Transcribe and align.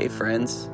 Hey, 0.00 0.08
friends. 0.08 0.70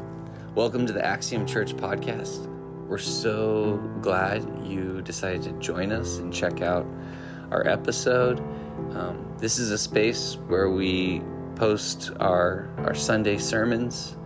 Welcome 0.55 0.87
to 0.87 0.93
the 0.93 1.05
Axiom 1.05 1.47
Church 1.47 1.75
podcast. 1.75 2.47
We're 2.87 2.97
so 2.97 3.79
glad 4.01 4.49
you 4.65 5.03
decided 5.03 5.43
to 5.43 5.53
join 5.55 5.91
us 5.91 6.19
and 6.19 6.33
check 6.33 6.61
out 6.61 6.87
our 7.51 7.67
episode. 7.67 8.39
Um, 8.93 9.35
this 9.37 9.59
is 9.59 9.73
a 9.73 9.79
space 9.79 10.35
where 10.47 10.71
we 10.71 11.23
post 11.57 12.13
our, 12.21 12.71
our 12.79 12.95
Sunday 12.95 13.37
sermons, 13.37 14.17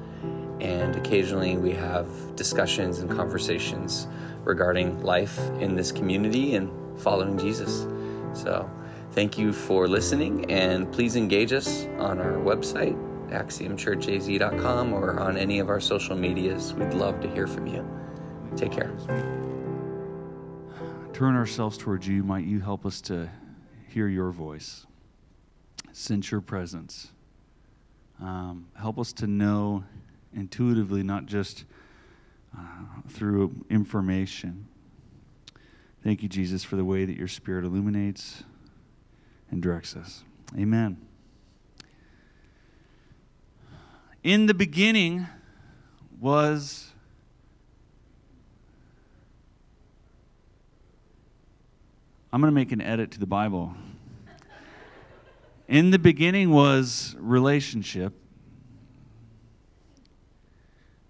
and 0.61 0.95
occasionally 0.95 1.57
we 1.57 1.71
have 1.71 2.37
discussions 2.37 2.99
and 2.99 3.11
conversations 3.11 4.07
regarding 4.45 5.03
life 5.03 5.39
in 5.61 5.77
this 5.77 5.93
community 5.93 6.57
and 6.57 6.71
following 7.01 7.39
Jesus. 7.39 7.87
So, 8.35 8.71
thank 9.13 9.39
you 9.39 9.55
for 9.55 9.89
listening, 9.89 10.51
and 10.51 10.93
please 10.93 11.17
engage 11.17 11.55
us 11.55 11.87
on 11.99 12.19
our 12.19 12.35
website 12.35 12.99
axiomchurchaz.com 13.31 14.93
or 14.93 15.19
on 15.21 15.37
any 15.37 15.59
of 15.59 15.69
our 15.69 15.81
social 15.81 16.17
medias. 16.17 16.75
We'd 16.75 16.95
love 16.95 17.21
to 17.21 17.31
hear 17.31 17.47
from 17.47 17.67
you. 17.67 17.89
Take 18.57 18.73
care. 18.73 18.93
Turn 21.13 21.37
ourselves 21.37 21.77
towards 21.77 22.07
you. 22.07 22.23
Might 22.23 22.45
you 22.45 22.61
help 22.61 22.87
us 22.87 23.01
to 23.03 23.31
hear 23.89 24.09
your 24.09 24.31
voice, 24.31 24.87
sense 25.93 26.31
your 26.31 26.41
presence. 26.41 27.09
Um, 28.21 28.67
help 28.75 28.99
us 28.99 29.13
to 29.15 29.27
know 29.27 29.85
intuitively, 30.35 31.03
not 31.03 31.27
just 31.27 31.65
uh, 32.57 32.63
through 33.09 33.65
information. 33.69 34.67
Thank 36.03 36.23
you, 36.23 36.29
Jesus, 36.29 36.65
for 36.65 36.77
the 36.77 36.85
way 36.85 37.05
that 37.05 37.17
your 37.17 37.29
Spirit 37.29 37.65
illuminates 37.65 38.45
and 39.51 39.63
directs 39.63 39.97
us. 39.97 40.25
Amen. 40.57 41.10
In 44.23 44.47
the 44.47 44.55
beginning 44.55 45.27
was 46.21 46.91
I'm 52.33 52.41
going 52.41 52.53
to 52.53 52.55
make 52.55 52.71
an 52.71 52.81
edit 52.81 53.13
to 53.13 53.19
the 53.19 53.27
Bible. 53.27 53.75
In 55.67 55.91
the 55.91 55.99
beginning 55.99 56.51
was 56.51 57.17
relationship. 57.19 58.13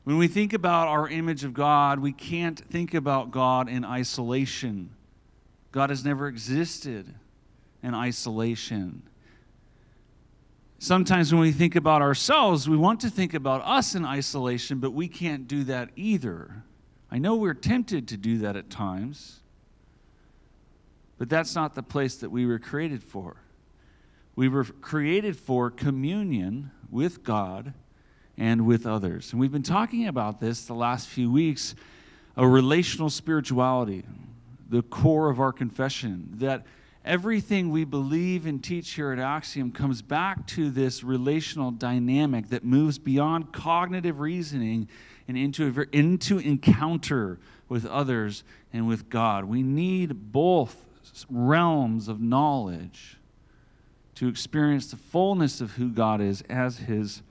When 0.05 0.17
we 0.17 0.29
think 0.29 0.53
about 0.53 0.89
our 0.89 1.09
image 1.09 1.45
of 1.45 1.53
God, 1.53 1.99
we 1.99 2.13
can't 2.13 2.59
think 2.71 2.95
about 2.95 3.33
God 3.33 3.69
in 3.69 3.85
isolation. 3.85 4.91
God 5.73 5.91
has 5.91 6.05
never 6.05 6.27
existed 6.27 7.13
in 7.83 7.95
isolation. 7.95 9.03
Sometimes 10.83 11.31
when 11.31 11.43
we 11.43 11.53
think 11.53 11.77
about 11.77 12.01
ourselves, 12.01 12.67
we 12.67 12.77
want 12.79 13.01
to 13.01 13.11
think 13.11 13.35
about 13.35 13.61
us 13.67 13.95
in 13.95 14.07
isolation, 14.07 14.79
but 14.79 14.93
we 14.93 15.09
can't 15.09 15.47
do 15.47 15.63
that 15.65 15.91
either. 15.95 16.65
I 17.11 17.19
know 17.19 17.37
we're 17.37 17.53
tempted 17.53 18.09
to 18.09 18.17
do 18.17 18.39
that 18.39 18.57
at 18.57 18.71
times, 18.71 19.41
but 21.19 21.29
that's 21.29 21.55
not 21.55 21.75
the 21.75 21.83
place 21.83 22.17
that 22.17 22.31
we 22.31 22.47
were 22.47 22.59
created 22.59 23.03
for. 23.03 23.37
We 24.37 24.49
were 24.49 24.65
created 24.65 25.37
for 25.37 25.71
communion 25.71 26.71
with 26.91 27.23
God 27.23 27.75
and 28.39 28.65
with 28.65 28.87
others. 28.87 29.33
And 29.33 29.41
we've 29.41 29.53
been 29.53 29.63
talking 29.63 30.09
about 30.09 30.41
this 30.41 30.65
the 30.65 30.73
last 30.73 31.09
few 31.09 31.31
weeks 31.31 31.75
a 32.39 32.49
relational 32.49 33.11
spirituality, 33.11 34.03
the 34.71 34.81
core 34.81 35.29
of 35.29 35.41
our 35.41 35.53
confession, 35.53 36.31
that 36.37 36.65
everything 37.11 37.71
we 37.71 37.85
believe 37.85 38.47
and 38.47 38.63
teach 38.63 38.93
here 38.93 39.11
at 39.11 39.19
Axiom 39.19 39.73
comes 39.73 40.01
back 40.01 40.47
to 40.47 40.71
this 40.71 41.03
relational 41.03 41.73
dynamic 41.73 42.51
that 42.51 42.63
moves 42.63 43.01
beyond 43.01 43.53
cognitive 43.53 44.21
reasoning 44.21 44.89
and 45.27 45.37
into, 45.37 45.89
into 45.91 46.39
encounter 46.39 47.41
with 47.69 47.85
others 47.85 48.45
and 48.73 48.87
with 48.87 49.11
God. 49.11 49.45
We 49.47 49.61
need 49.61 50.33
both 50.33 50.87
realms 51.29 52.07
of 52.07 52.21
knowledge 52.21 53.19
to 54.15 54.29
experience 54.29 54.93
the 54.93 54.97
fullness 54.97 55.61
of 55.61 55.73
who 55.73 55.89
God 55.89 56.21
is 56.21 56.45
as 56.49 56.79
His 56.79 57.23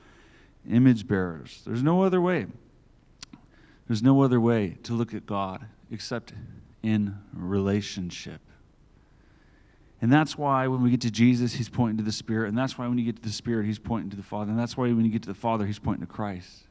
image 0.70 1.08
bearers. 1.08 1.62
There's 1.66 1.84
no 1.84 2.03
other 2.03 2.20
way. 2.20 2.48
There's 3.88 4.03
no 4.03 4.24
other 4.24 4.42
way 4.42 4.78
to 4.84 4.94
look 4.94 5.14
at 5.14 5.26
God 5.26 5.66
except 5.90 6.34
in 6.84 7.18
relationship. 7.34 8.42
And 10.02 10.12
that's 10.12 10.38
why 10.38 10.68
when 10.68 10.82
we 10.82 10.92
get 10.92 11.02
to 11.02 11.12
Jesus, 11.12 11.54
he's 11.54 11.70
pointing 11.70 11.98
to 11.98 12.04
the 12.04 12.12
Spirit. 12.12 12.50
And 12.50 12.58
that's 12.58 12.78
why 12.78 12.88
when 12.88 12.98
you 12.98 13.06
get 13.06 13.18
to 13.18 13.22
the 13.22 13.34
Spirit, 13.34 13.66
he's 13.66 13.80
pointing 13.80 14.10
to 14.12 14.16
the 14.16 14.24
Father. 14.24 14.50
And 14.50 14.60
that's 14.60 14.78
why 14.78 14.88
when 14.92 15.04
you 15.04 15.12
get 15.12 15.24
to 15.24 15.30
the 15.30 15.34
Father, 15.34 15.66
he's 15.66 15.80
pointing 15.80 16.06
to 16.06 16.12
Christ. 16.12 16.64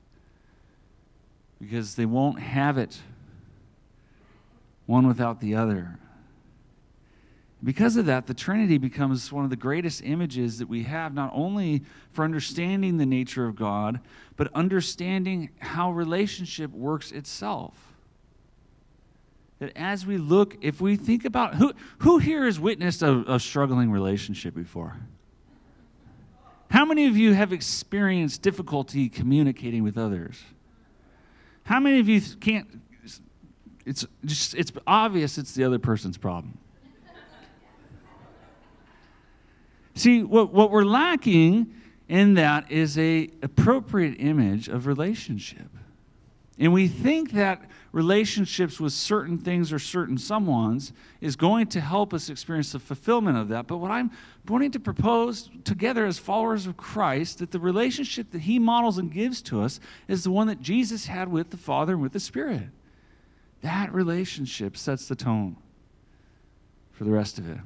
Because 1.60 1.94
they 1.94 2.06
won't 2.06 2.40
have 2.40 2.78
it 2.78 2.98
one 4.86 5.06
without 5.06 5.40
the 5.40 5.54
other. 5.54 5.98
Because 7.62 7.96
of 7.96 8.06
that, 8.06 8.26
the 8.26 8.34
Trinity 8.34 8.78
becomes 8.78 9.30
one 9.32 9.44
of 9.44 9.50
the 9.50 9.56
greatest 9.56 10.02
images 10.04 10.58
that 10.58 10.68
we 10.68 10.84
have, 10.84 11.12
not 11.12 11.30
only 11.34 11.82
for 12.12 12.24
understanding 12.24 12.96
the 12.96 13.04
nature 13.04 13.46
of 13.46 13.56
God, 13.56 14.00
but 14.36 14.48
understanding 14.54 15.50
how 15.58 15.90
relationship 15.90 16.70
works 16.70 17.10
itself 17.10 17.74
that 19.58 19.72
as 19.76 20.06
we 20.06 20.18
look, 20.18 20.56
if 20.60 20.80
we 20.80 20.96
think 20.96 21.24
about 21.24 21.56
who, 21.56 21.72
who 21.98 22.18
here 22.18 22.44
has 22.44 22.60
witnessed 22.60 23.02
a, 23.02 23.24
a 23.32 23.40
struggling 23.40 23.90
relationship 23.90 24.54
before? 24.54 24.96
How 26.70 26.84
many 26.84 27.06
of 27.06 27.16
you 27.16 27.32
have 27.32 27.52
experienced 27.52 28.42
difficulty 28.42 29.08
communicating 29.08 29.82
with 29.82 29.96
others? 29.96 30.42
How 31.64 31.80
many 31.80 31.98
of 31.98 32.08
you 32.08 32.20
can't? 32.40 32.66
It's 33.84 34.06
just 34.24 34.54
it's 34.54 34.70
obvious 34.86 35.38
it's 35.38 35.52
the 35.54 35.64
other 35.64 35.78
person's 35.78 36.18
problem. 36.18 36.58
See, 39.94 40.22
what, 40.22 40.52
what 40.52 40.70
we're 40.70 40.84
lacking 40.84 41.74
in 42.08 42.34
that 42.34 42.70
is 42.70 42.96
a 42.98 43.30
appropriate 43.42 44.14
image 44.20 44.68
of 44.68 44.86
relationship. 44.86 45.68
And 46.58 46.72
we 46.72 46.86
think 46.86 47.32
that 47.32 47.62
relationships 47.92 48.78
with 48.78 48.92
certain 48.92 49.38
things 49.38 49.72
or 49.72 49.78
certain 49.78 50.16
someones 50.16 50.92
is 51.20 51.36
going 51.36 51.66
to 51.68 51.80
help 51.80 52.12
us 52.12 52.28
experience 52.28 52.72
the 52.72 52.78
fulfillment 52.78 53.38
of 53.38 53.48
that. 53.48 53.66
But 53.66 53.78
what 53.78 53.90
I'm 53.90 54.10
wanting 54.46 54.72
to 54.72 54.80
propose 54.80 55.50
together 55.64 56.06
as 56.06 56.18
followers 56.18 56.66
of 56.66 56.76
Christ, 56.76 57.38
that 57.38 57.50
the 57.50 57.60
relationship 57.60 58.30
that 58.32 58.40
He 58.40 58.58
models 58.58 58.98
and 58.98 59.12
gives 59.12 59.40
to 59.42 59.62
us 59.62 59.80
is 60.06 60.24
the 60.24 60.30
one 60.30 60.46
that 60.48 60.60
Jesus 60.60 61.06
had 61.06 61.28
with 61.28 61.50
the 61.50 61.56
Father 61.56 61.94
and 61.94 62.02
with 62.02 62.12
the 62.12 62.20
Spirit. 62.20 62.68
That 63.62 63.92
relationship 63.92 64.76
sets 64.76 65.08
the 65.08 65.16
tone 65.16 65.56
for 66.92 67.04
the 67.04 67.10
rest 67.10 67.38
of 67.38 67.48
it. 67.48 67.58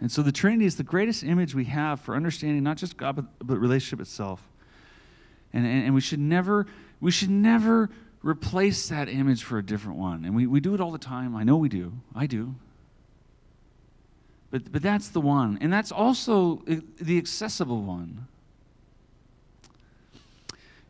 And 0.00 0.10
so 0.10 0.22
the 0.22 0.32
Trinity 0.32 0.64
is 0.64 0.76
the 0.76 0.82
greatest 0.82 1.24
image 1.24 1.54
we 1.54 1.64
have 1.64 2.00
for 2.00 2.14
understanding 2.14 2.62
not 2.62 2.76
just 2.76 2.96
God, 2.96 3.16
but, 3.16 3.24
but 3.44 3.58
relationship 3.58 4.00
itself. 4.00 4.42
And, 5.52 5.66
and, 5.66 5.86
and 5.86 5.94
we 5.94 6.00
should 6.00 6.20
never 6.20 6.66
we 7.00 7.10
should 7.10 7.30
never 7.30 7.90
replace 8.22 8.88
that 8.88 9.08
image 9.08 9.44
for 9.44 9.58
a 9.58 9.62
different 9.64 9.98
one. 9.98 10.24
And 10.24 10.34
we, 10.34 10.46
we 10.46 10.60
do 10.60 10.74
it 10.74 10.80
all 10.80 10.90
the 10.90 10.98
time. 10.98 11.36
I 11.36 11.44
know 11.44 11.56
we 11.56 11.68
do. 11.68 11.92
I 12.14 12.26
do. 12.26 12.54
But, 14.50 14.72
but 14.72 14.82
that's 14.82 15.08
the 15.08 15.20
one. 15.20 15.58
And 15.60 15.72
that's 15.72 15.92
also 15.92 16.62
the 17.00 17.18
accessible 17.18 17.82
one. 17.82 18.26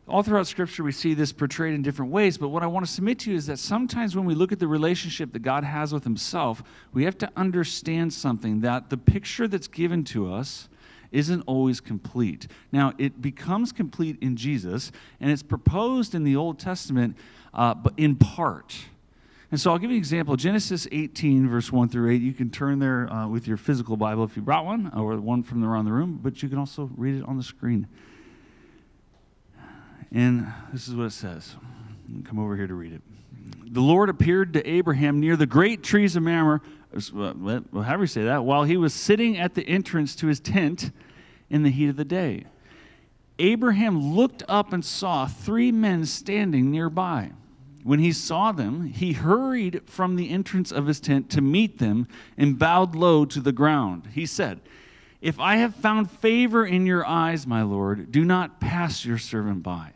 All 0.07 0.23
throughout 0.23 0.47
Scripture, 0.47 0.83
we 0.83 0.91
see 0.91 1.13
this 1.13 1.31
portrayed 1.31 1.75
in 1.75 1.83
different 1.83 2.11
ways. 2.11 2.37
But 2.37 2.47
what 2.47 2.63
I 2.63 2.67
want 2.67 2.83
to 2.85 2.91
submit 2.91 3.19
to 3.19 3.31
you 3.31 3.37
is 3.37 3.45
that 3.45 3.59
sometimes 3.59 4.15
when 4.15 4.25
we 4.25 4.33
look 4.33 4.51
at 4.51 4.57
the 4.57 4.67
relationship 4.67 5.33
that 5.33 5.43
God 5.43 5.63
has 5.63 5.93
with 5.93 6.03
Himself, 6.03 6.63
we 6.93 7.03
have 7.03 7.17
to 7.19 7.29
understand 7.35 8.11
something 8.11 8.61
that 8.61 8.89
the 8.89 8.97
picture 8.97 9.47
that's 9.47 9.67
given 9.67 10.03
to 10.05 10.33
us 10.33 10.67
isn't 11.11 11.41
always 11.41 11.79
complete. 11.79 12.47
Now, 12.71 12.93
it 12.97 13.21
becomes 13.21 13.71
complete 13.71 14.17
in 14.21 14.35
Jesus, 14.35 14.91
and 15.19 15.31
it's 15.31 15.43
proposed 15.43 16.15
in 16.15 16.23
the 16.23 16.35
Old 16.35 16.59
Testament, 16.59 17.17
uh, 17.53 17.73
but 17.73 17.93
in 17.97 18.15
part. 18.15 18.75
And 19.51 19.59
so 19.59 19.71
I'll 19.71 19.79
give 19.79 19.89
you 19.89 19.95
an 19.95 20.01
example. 20.01 20.35
Genesis 20.35 20.87
18, 20.91 21.49
verse 21.49 21.71
1 21.71 21.89
through 21.89 22.11
8. 22.11 22.21
You 22.21 22.33
can 22.33 22.51
turn 22.51 22.77
there 22.77 23.11
uh, 23.11 23.27
with 23.27 23.47
your 23.47 23.57
physical 23.57 23.97
Bible 23.97 24.23
if 24.23 24.35
you 24.35 24.43
brought 24.43 24.65
one, 24.65 24.91
or 24.95 25.17
one 25.17 25.41
from 25.41 25.63
around 25.63 25.85
the 25.85 25.91
room, 25.91 26.19
but 26.21 26.43
you 26.43 26.49
can 26.49 26.59
also 26.59 26.89
read 26.95 27.15
it 27.15 27.25
on 27.25 27.37
the 27.37 27.43
screen. 27.43 27.87
And 30.11 30.51
this 30.71 30.87
is 30.87 30.95
what 30.95 31.05
it 31.05 31.13
says. 31.13 31.55
Come 32.25 32.39
over 32.39 32.55
here 32.55 32.67
to 32.67 32.73
read 32.73 32.93
it. 32.93 33.01
The 33.71 33.81
Lord 33.81 34.09
appeared 34.09 34.53
to 34.53 34.67
Abraham 34.67 35.19
near 35.19 35.35
the 35.35 35.45
great 35.45 35.83
trees 35.83 36.15
of 36.15 36.23
Mamre 36.23 36.61
well, 37.13 37.63
however 37.73 38.03
you 38.03 38.07
say 38.07 38.23
that, 38.23 38.43
while 38.43 38.63
he 38.63 38.77
was 38.77 38.93
sitting 38.93 39.37
at 39.37 39.53
the 39.53 39.67
entrance 39.67 40.15
to 40.17 40.27
his 40.27 40.39
tent 40.39 40.91
in 41.49 41.63
the 41.63 41.69
heat 41.69 41.89
of 41.89 41.95
the 41.95 42.05
day. 42.05 42.45
Abraham 43.37 44.13
looked 44.15 44.43
up 44.47 44.73
and 44.73 44.83
saw 44.83 45.25
three 45.25 45.71
men 45.71 46.05
standing 46.05 46.71
nearby. 46.71 47.31
When 47.83 47.99
he 47.99 48.11
saw 48.11 48.51
them, 48.51 48.87
he 48.87 49.13
hurried 49.13 49.81
from 49.85 50.15
the 50.15 50.29
entrance 50.29 50.71
of 50.71 50.87
his 50.87 50.99
tent 50.99 51.29
to 51.31 51.41
meet 51.41 51.79
them 51.79 52.07
and 52.37 52.59
bowed 52.59 52.95
low 52.95 53.23
to 53.25 53.39
the 53.39 53.53
ground. 53.53 54.09
He 54.13 54.25
said, 54.25 54.59
If 55.21 55.39
I 55.39 55.55
have 55.57 55.75
found 55.75 56.11
favor 56.11 56.65
in 56.65 56.85
your 56.85 57.05
eyes, 57.05 57.47
my 57.47 57.61
Lord, 57.61 58.11
do 58.11 58.25
not 58.25 58.59
pass 58.59 59.05
your 59.05 59.17
servant 59.17 59.63
by. 59.63 59.93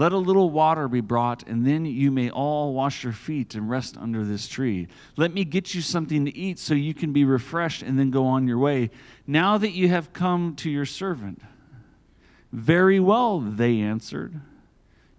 Let 0.00 0.12
a 0.12 0.16
little 0.16 0.48
water 0.48 0.88
be 0.88 1.02
brought, 1.02 1.46
and 1.46 1.66
then 1.66 1.84
you 1.84 2.10
may 2.10 2.30
all 2.30 2.72
wash 2.72 3.04
your 3.04 3.12
feet 3.12 3.54
and 3.54 3.68
rest 3.68 3.98
under 3.98 4.24
this 4.24 4.48
tree. 4.48 4.88
Let 5.18 5.34
me 5.34 5.44
get 5.44 5.74
you 5.74 5.82
something 5.82 6.24
to 6.24 6.34
eat 6.34 6.58
so 6.58 6.72
you 6.72 6.94
can 6.94 7.12
be 7.12 7.26
refreshed 7.26 7.82
and 7.82 7.98
then 7.98 8.10
go 8.10 8.24
on 8.24 8.48
your 8.48 8.56
way. 8.56 8.88
Now 9.26 9.58
that 9.58 9.72
you 9.72 9.90
have 9.90 10.14
come 10.14 10.56
to 10.56 10.70
your 10.70 10.86
servant. 10.86 11.42
Very 12.50 12.98
well, 12.98 13.40
they 13.40 13.80
answered. 13.80 14.40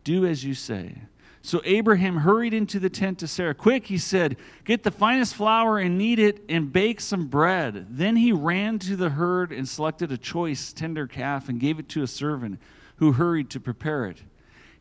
Do 0.03 0.25
as 0.25 0.43
you 0.43 0.55
say. 0.55 1.03
So 1.43 1.61
Abraham 1.63 2.17
hurried 2.17 2.55
into 2.55 2.79
the 2.79 2.89
tent 2.89 3.19
to 3.19 3.27
Sarah. 3.27 3.53
Quick, 3.53 3.85
he 3.85 3.99
said, 3.99 4.35
get 4.65 4.81
the 4.81 4.89
finest 4.89 5.35
flour 5.35 5.77
and 5.77 5.99
knead 5.99 6.17
it 6.17 6.43
and 6.49 6.73
bake 6.73 7.01
some 7.01 7.27
bread. 7.27 7.85
Then 7.87 8.15
he 8.15 8.31
ran 8.31 8.79
to 8.79 8.95
the 8.95 9.09
herd 9.09 9.51
and 9.51 9.69
selected 9.69 10.11
a 10.11 10.17
choice, 10.17 10.73
tender 10.73 11.05
calf 11.05 11.49
and 11.49 11.59
gave 11.59 11.77
it 11.77 11.87
to 11.89 12.01
a 12.01 12.07
servant 12.07 12.59
who 12.95 13.11
hurried 13.11 13.51
to 13.51 13.59
prepare 13.59 14.07
it. 14.07 14.23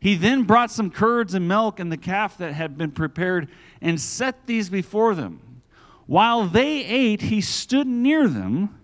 He 0.01 0.15
then 0.15 0.43
brought 0.43 0.69
some 0.69 0.91
curds 0.91 1.33
and 1.33 1.47
milk 1.47 1.79
and 1.79 1.89
the 1.89 1.97
calf 1.97 2.37
that 2.39 2.53
had 2.53 2.77
been 2.77 2.91
prepared 2.91 3.47
and 3.79 4.01
set 4.01 4.45
these 4.47 4.69
before 4.69 5.15
them. 5.15 5.61
While 6.07 6.45
they 6.45 6.83
ate, 6.83 7.21
he 7.21 7.39
stood 7.39 7.87
near 7.87 8.27
them 8.27 8.77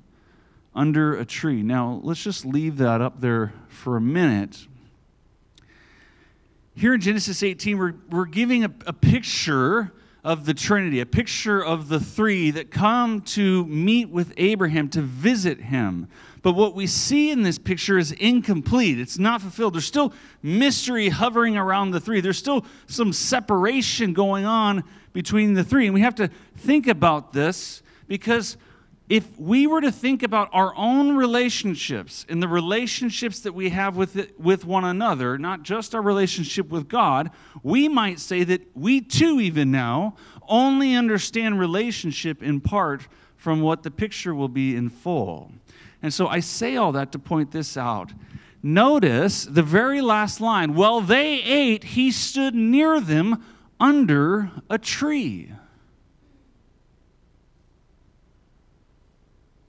under 0.73 1.17
a 1.17 1.25
tree. 1.25 1.61
Now, 1.61 1.99
let's 2.01 2.23
just 2.23 2.45
leave 2.45 2.77
that 2.77 3.01
up 3.01 3.19
there 3.19 3.53
for 3.67 3.97
a 3.97 4.01
minute 4.01 4.67
here 6.77 6.93
in 6.93 7.01
Genesis 7.01 7.41
18, 7.41 7.77
we're, 7.77 7.95
we're 8.09 8.25
giving 8.25 8.63
a, 8.63 8.71
a 8.85 8.93
picture 8.93 9.91
of 10.23 10.45
the 10.45 10.53
Trinity, 10.53 10.99
a 10.99 11.07
picture 11.07 11.63
of 11.63 11.89
the 11.89 11.99
three 11.99 12.51
that 12.51 12.69
come 12.69 13.21
to 13.21 13.65
meet 13.65 14.09
with 14.09 14.31
Abraham 14.37 14.87
to 14.89 15.01
visit 15.01 15.59
him. 15.59 16.07
But 16.47 16.55
what 16.55 16.75
we 16.75 16.87
see 16.87 17.29
in 17.29 17.43
this 17.43 17.59
picture 17.59 17.97
is 17.97 18.13
incomplete. 18.13 19.01
It's 19.01 19.19
not 19.19 19.41
fulfilled. 19.41 19.73
There's 19.73 19.85
still 19.85 20.13
mystery 20.41 21.09
hovering 21.09 21.57
around 21.57 21.91
the 21.91 21.99
three. 21.99 22.21
There's 22.21 22.37
still 22.37 22.65
some 22.85 23.11
separation 23.11 24.13
going 24.13 24.45
on 24.45 24.85
between 25.11 25.55
the 25.55 25.63
three. 25.65 25.87
And 25.87 25.93
we 25.93 25.99
have 25.99 26.15
to 26.15 26.29
think 26.55 26.87
about 26.87 27.33
this 27.33 27.83
because 28.07 28.55
if 29.09 29.37
we 29.37 29.67
were 29.67 29.81
to 29.81 29.91
think 29.91 30.23
about 30.23 30.47
our 30.53 30.73
own 30.77 31.17
relationships 31.17 32.25
and 32.29 32.41
the 32.41 32.47
relationships 32.47 33.41
that 33.41 33.51
we 33.51 33.67
have 33.71 33.97
with, 33.97 34.15
it, 34.15 34.39
with 34.39 34.63
one 34.63 34.85
another, 34.85 35.37
not 35.37 35.63
just 35.63 35.93
our 35.93 36.01
relationship 36.01 36.69
with 36.69 36.87
God, 36.87 37.29
we 37.61 37.89
might 37.89 38.21
say 38.21 38.45
that 38.45 38.61
we 38.73 39.01
too, 39.01 39.41
even 39.41 39.69
now, 39.69 40.15
only 40.47 40.95
understand 40.95 41.59
relationship 41.59 42.41
in 42.41 42.61
part 42.61 43.05
from 43.35 43.59
what 43.59 43.83
the 43.83 43.91
picture 43.91 44.33
will 44.33 44.47
be 44.47 44.77
in 44.77 44.89
full. 44.89 45.51
And 46.01 46.13
so 46.13 46.27
I 46.27 46.39
say 46.39 46.77
all 46.77 46.91
that 46.93 47.11
to 47.13 47.19
point 47.19 47.51
this 47.51 47.75
out. 47.75 48.13
Notice 48.63 49.45
the 49.45 49.63
very 49.63 50.01
last 50.01 50.41
line 50.41 50.75
while 50.75 51.01
they 51.01 51.41
ate, 51.41 51.83
he 51.83 52.11
stood 52.11 52.55
near 52.55 52.99
them 52.99 53.43
under 53.79 54.51
a 54.69 54.77
tree. 54.77 55.51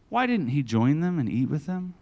Why 0.08 0.26
didn't 0.26 0.48
he 0.48 0.62
join 0.62 1.00
them 1.00 1.18
and 1.18 1.28
eat 1.28 1.50
with 1.50 1.66
them? 1.66 1.94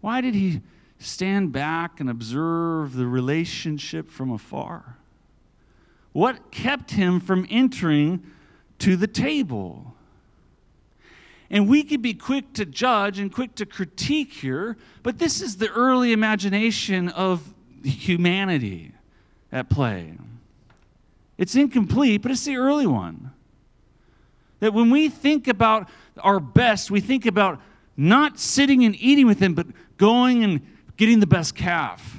Why 0.00 0.20
did 0.20 0.34
he 0.34 0.60
stand 0.98 1.52
back 1.52 2.00
and 2.00 2.10
observe 2.10 2.94
the 2.94 3.06
relationship 3.06 4.10
from 4.10 4.30
afar? 4.30 4.96
What 6.12 6.50
kept 6.50 6.92
him 6.92 7.20
from 7.20 7.46
entering 7.50 8.24
to 8.78 8.96
the 8.96 9.06
table? 9.06 9.85
And 11.50 11.68
we 11.68 11.82
could 11.84 12.02
be 12.02 12.14
quick 12.14 12.52
to 12.54 12.64
judge 12.64 13.18
and 13.18 13.32
quick 13.32 13.54
to 13.56 13.66
critique 13.66 14.32
here, 14.32 14.76
but 15.02 15.18
this 15.18 15.40
is 15.40 15.56
the 15.56 15.70
early 15.70 16.12
imagination 16.12 17.08
of 17.10 17.54
humanity 17.84 18.92
at 19.52 19.70
play. 19.70 20.14
It's 21.38 21.54
incomplete, 21.54 22.22
but 22.22 22.30
it's 22.32 22.44
the 22.44 22.56
early 22.56 22.86
one. 22.86 23.32
That 24.60 24.72
when 24.72 24.90
we 24.90 25.08
think 25.08 25.48
about 25.48 25.88
our 26.18 26.40
best, 26.40 26.90
we 26.90 27.00
think 27.00 27.26
about 27.26 27.60
not 27.96 28.38
sitting 28.38 28.84
and 28.84 28.96
eating 28.96 29.26
with 29.26 29.38
Him, 29.38 29.54
but 29.54 29.66
going 29.98 30.42
and 30.42 30.60
getting 30.96 31.20
the 31.20 31.26
best 31.26 31.54
calf, 31.54 32.18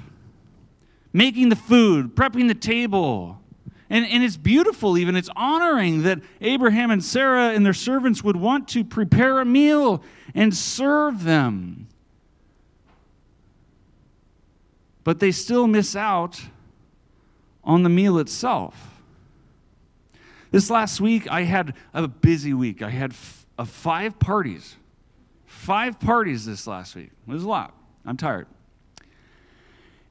making 1.12 1.50
the 1.50 1.56
food, 1.56 2.16
prepping 2.16 2.48
the 2.48 2.56
table. 2.56 3.42
And, 3.90 4.06
and 4.06 4.24
it's 4.24 4.38
beautiful, 4.38 4.98
even. 4.98 5.16
It's 5.16 5.30
honoring 5.36 6.04
that 6.04 6.20
Abraham 6.42 6.92
and 6.92 7.04
Sarah 7.04 7.52
and 7.52 7.66
their 7.66 7.74
servants 7.74 8.24
would 8.24 8.36
want 8.36 8.68
to 8.70 8.84
prepare 8.84 9.40
a 9.40 9.46
meal 9.46 10.04
and 10.36 10.54
serve 10.54 11.24
them. 11.24 11.88
But 15.04 15.20
they 15.20 15.32
still 15.32 15.68
miss 15.68 15.96
out 15.96 16.42
on 17.64 17.84
the 17.84 17.90
meal 17.90 18.20
itself. 18.20 19.02
This 20.52 20.70
last 20.70 21.00
week, 21.00 21.30
I 21.30 21.44
had 21.44 21.74
a 21.94 22.08
busy 22.08 22.54
week. 22.54 22.82
I 22.82 22.90
had 22.90 23.14
uh, 23.58 23.66
five 23.66 24.20
parties. 24.20 24.76
Five 25.46 26.00
parties 26.00 26.46
this 26.46 26.68
last 26.68 26.96
week. 26.96 27.12
It 27.28 27.32
was 27.32 27.44
a 27.44 27.48
lot. 27.48 27.74
I'm 28.06 28.18
tired. 28.18 28.48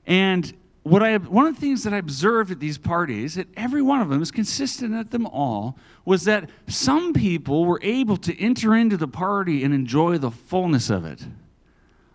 And 0.06 0.52
what 0.86 1.02
I 1.02 1.16
one 1.16 1.46
of 1.46 1.54
the 1.54 1.60
things 1.60 1.84
that 1.84 1.92
I 1.92 1.98
observed 1.98 2.50
at 2.50 2.60
these 2.60 2.78
parties, 2.78 3.36
at 3.36 3.46
every 3.56 3.82
one 3.82 4.00
of 4.00 4.08
them, 4.08 4.22
is 4.22 4.30
consistent 4.30 4.94
at 4.94 5.10
them 5.10 5.26
all, 5.26 5.76
was 6.04 6.24
that 6.24 6.48
some 6.68 7.12
people 7.12 7.64
were 7.64 7.80
able 7.82 8.16
to 8.18 8.40
enter 8.40 8.74
into 8.74 8.96
the 8.96 9.08
party 9.08 9.64
and 9.64 9.74
enjoy 9.74 10.18
the 10.18 10.30
fullness 10.30 10.90
of 10.90 11.04
it. 11.04 11.26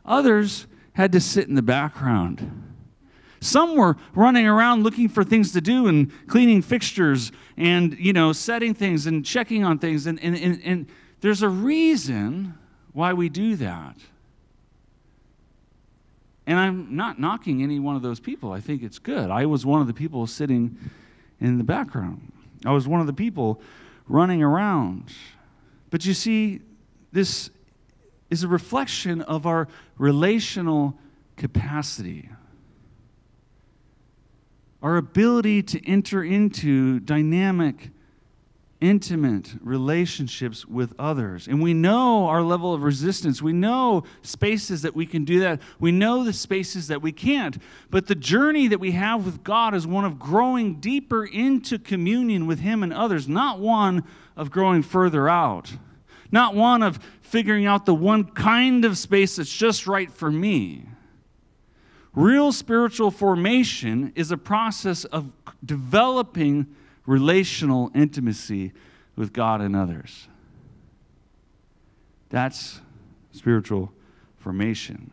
Others 0.06 0.68
had 0.94 1.12
to 1.12 1.20
sit 1.20 1.48
in 1.48 1.56
the 1.56 1.62
background 1.62 2.72
some 3.42 3.76
were 3.76 3.98
running 4.14 4.46
around 4.46 4.84
looking 4.84 5.10
for 5.10 5.24
things 5.24 5.52
to 5.54 5.62
do 5.62 5.88
and 5.88 6.12
cleaning 6.28 6.62
fixtures 6.62 7.32
and, 7.58 7.98
you 8.00 8.14
know, 8.14 8.34
setting 8.34 8.76
things 8.76 9.08
and 9.08 9.26
checking 9.26 9.64
on 9.64 9.80
things. 9.80 10.06
And, 10.06 10.24
and, 10.24 10.36
and, 10.38 10.62
and 10.64 10.88
there's 11.22 11.42
a 11.42 11.50
reason 11.50 12.58
why 12.94 13.14
we 13.14 13.30
do 13.30 13.56
that. 13.56 13.98
And 16.48 16.60
I'm 16.60 16.96
not 16.96 17.20
knocking 17.20 17.62
any 17.62 17.80
one 17.80 17.96
of 17.96 18.02
those 18.02 18.20
people. 18.20 18.52
I 18.52 18.60
think 18.60 18.84
it's 18.84 19.00
good. 19.00 19.30
I 19.30 19.46
was 19.46 19.66
one 19.66 19.82
of 19.82 19.88
the 19.88 19.94
people 19.94 20.26
sitting 20.28 20.78
in 21.40 21.58
the 21.58 21.64
background, 21.64 22.32
I 22.66 22.72
was 22.72 22.88
one 22.88 23.02
of 23.02 23.08
the 23.08 23.14
people 23.14 23.62
running 24.08 24.44
around. 24.44 25.12
But 25.90 26.06
you 26.06 26.14
see, 26.14 26.62
this 27.12 27.50
is 28.30 28.44
a 28.44 28.48
reflection 28.48 29.22
of 29.24 29.46
our 29.46 29.68
relational 29.98 30.98
capacity 31.36 32.30
our 34.82 34.98
ability 34.98 35.62
to 35.62 35.88
enter 35.88 36.24
into 36.24 37.00
dynamic, 37.02 37.92
intimate 38.82 39.54
relationships 39.62 40.66
with 40.66 40.94
others. 40.98 41.48
And 41.48 41.62
we 41.62 41.74
know 41.74 42.28
our 42.28 42.42
level 42.42 42.74
of 42.74 42.82
resistance. 42.82 43.42
We 43.42 43.54
know 43.54 44.04
spaces 44.24 44.82
that 44.82 44.96
we 44.96 45.06
can 45.06 45.24
do 45.24 45.40
that. 45.42 45.62
We 45.80 45.92
know 45.92 46.24
the 46.24 46.34
spaces 46.34 46.88
that 46.88 47.02
we 47.02 47.12
can't. 47.12 47.62
But 47.92 48.08
the 48.08 48.16
journey 48.16 48.68
that 48.68 48.80
we 48.80 48.92
have 48.92 49.24
with 49.24 49.44
God 49.44 49.76
is 49.76 49.86
one 49.86 50.04
of 50.04 50.18
growing 50.18 50.80
deeper 50.80 51.24
into 51.24 51.78
communion 51.78 52.48
with 52.48 52.60
Him 52.60 52.82
and 52.82 52.92
others, 52.92 53.30
not 53.30 53.60
one 53.60 54.04
of 54.36 54.50
growing 54.50 54.82
further 54.82 55.30
out, 55.30 55.72
not 56.32 56.56
one 56.56 56.82
of 56.82 57.00
figuring 57.22 57.68
out 57.68 57.86
the 57.86 57.96
one 57.96 58.24
kind 58.24 58.84
of 58.84 58.98
space 58.98 59.36
that's 59.36 59.56
just 59.56 59.86
right 59.86 60.12
for 60.12 60.32
me. 60.32 60.88
Real 62.14 62.52
spiritual 62.52 63.12
formation 63.12 64.12
is 64.16 64.32
a 64.32 64.38
process 64.38 65.06
of 65.06 65.32
developing 65.64 66.76
relational 67.12 67.92
intimacy 67.94 68.72
with 69.18 69.34
God 69.34 69.60
and 69.60 69.76
others. 69.76 70.30
That's 72.30 72.80
spiritual 73.34 73.92
formation. 74.38 75.12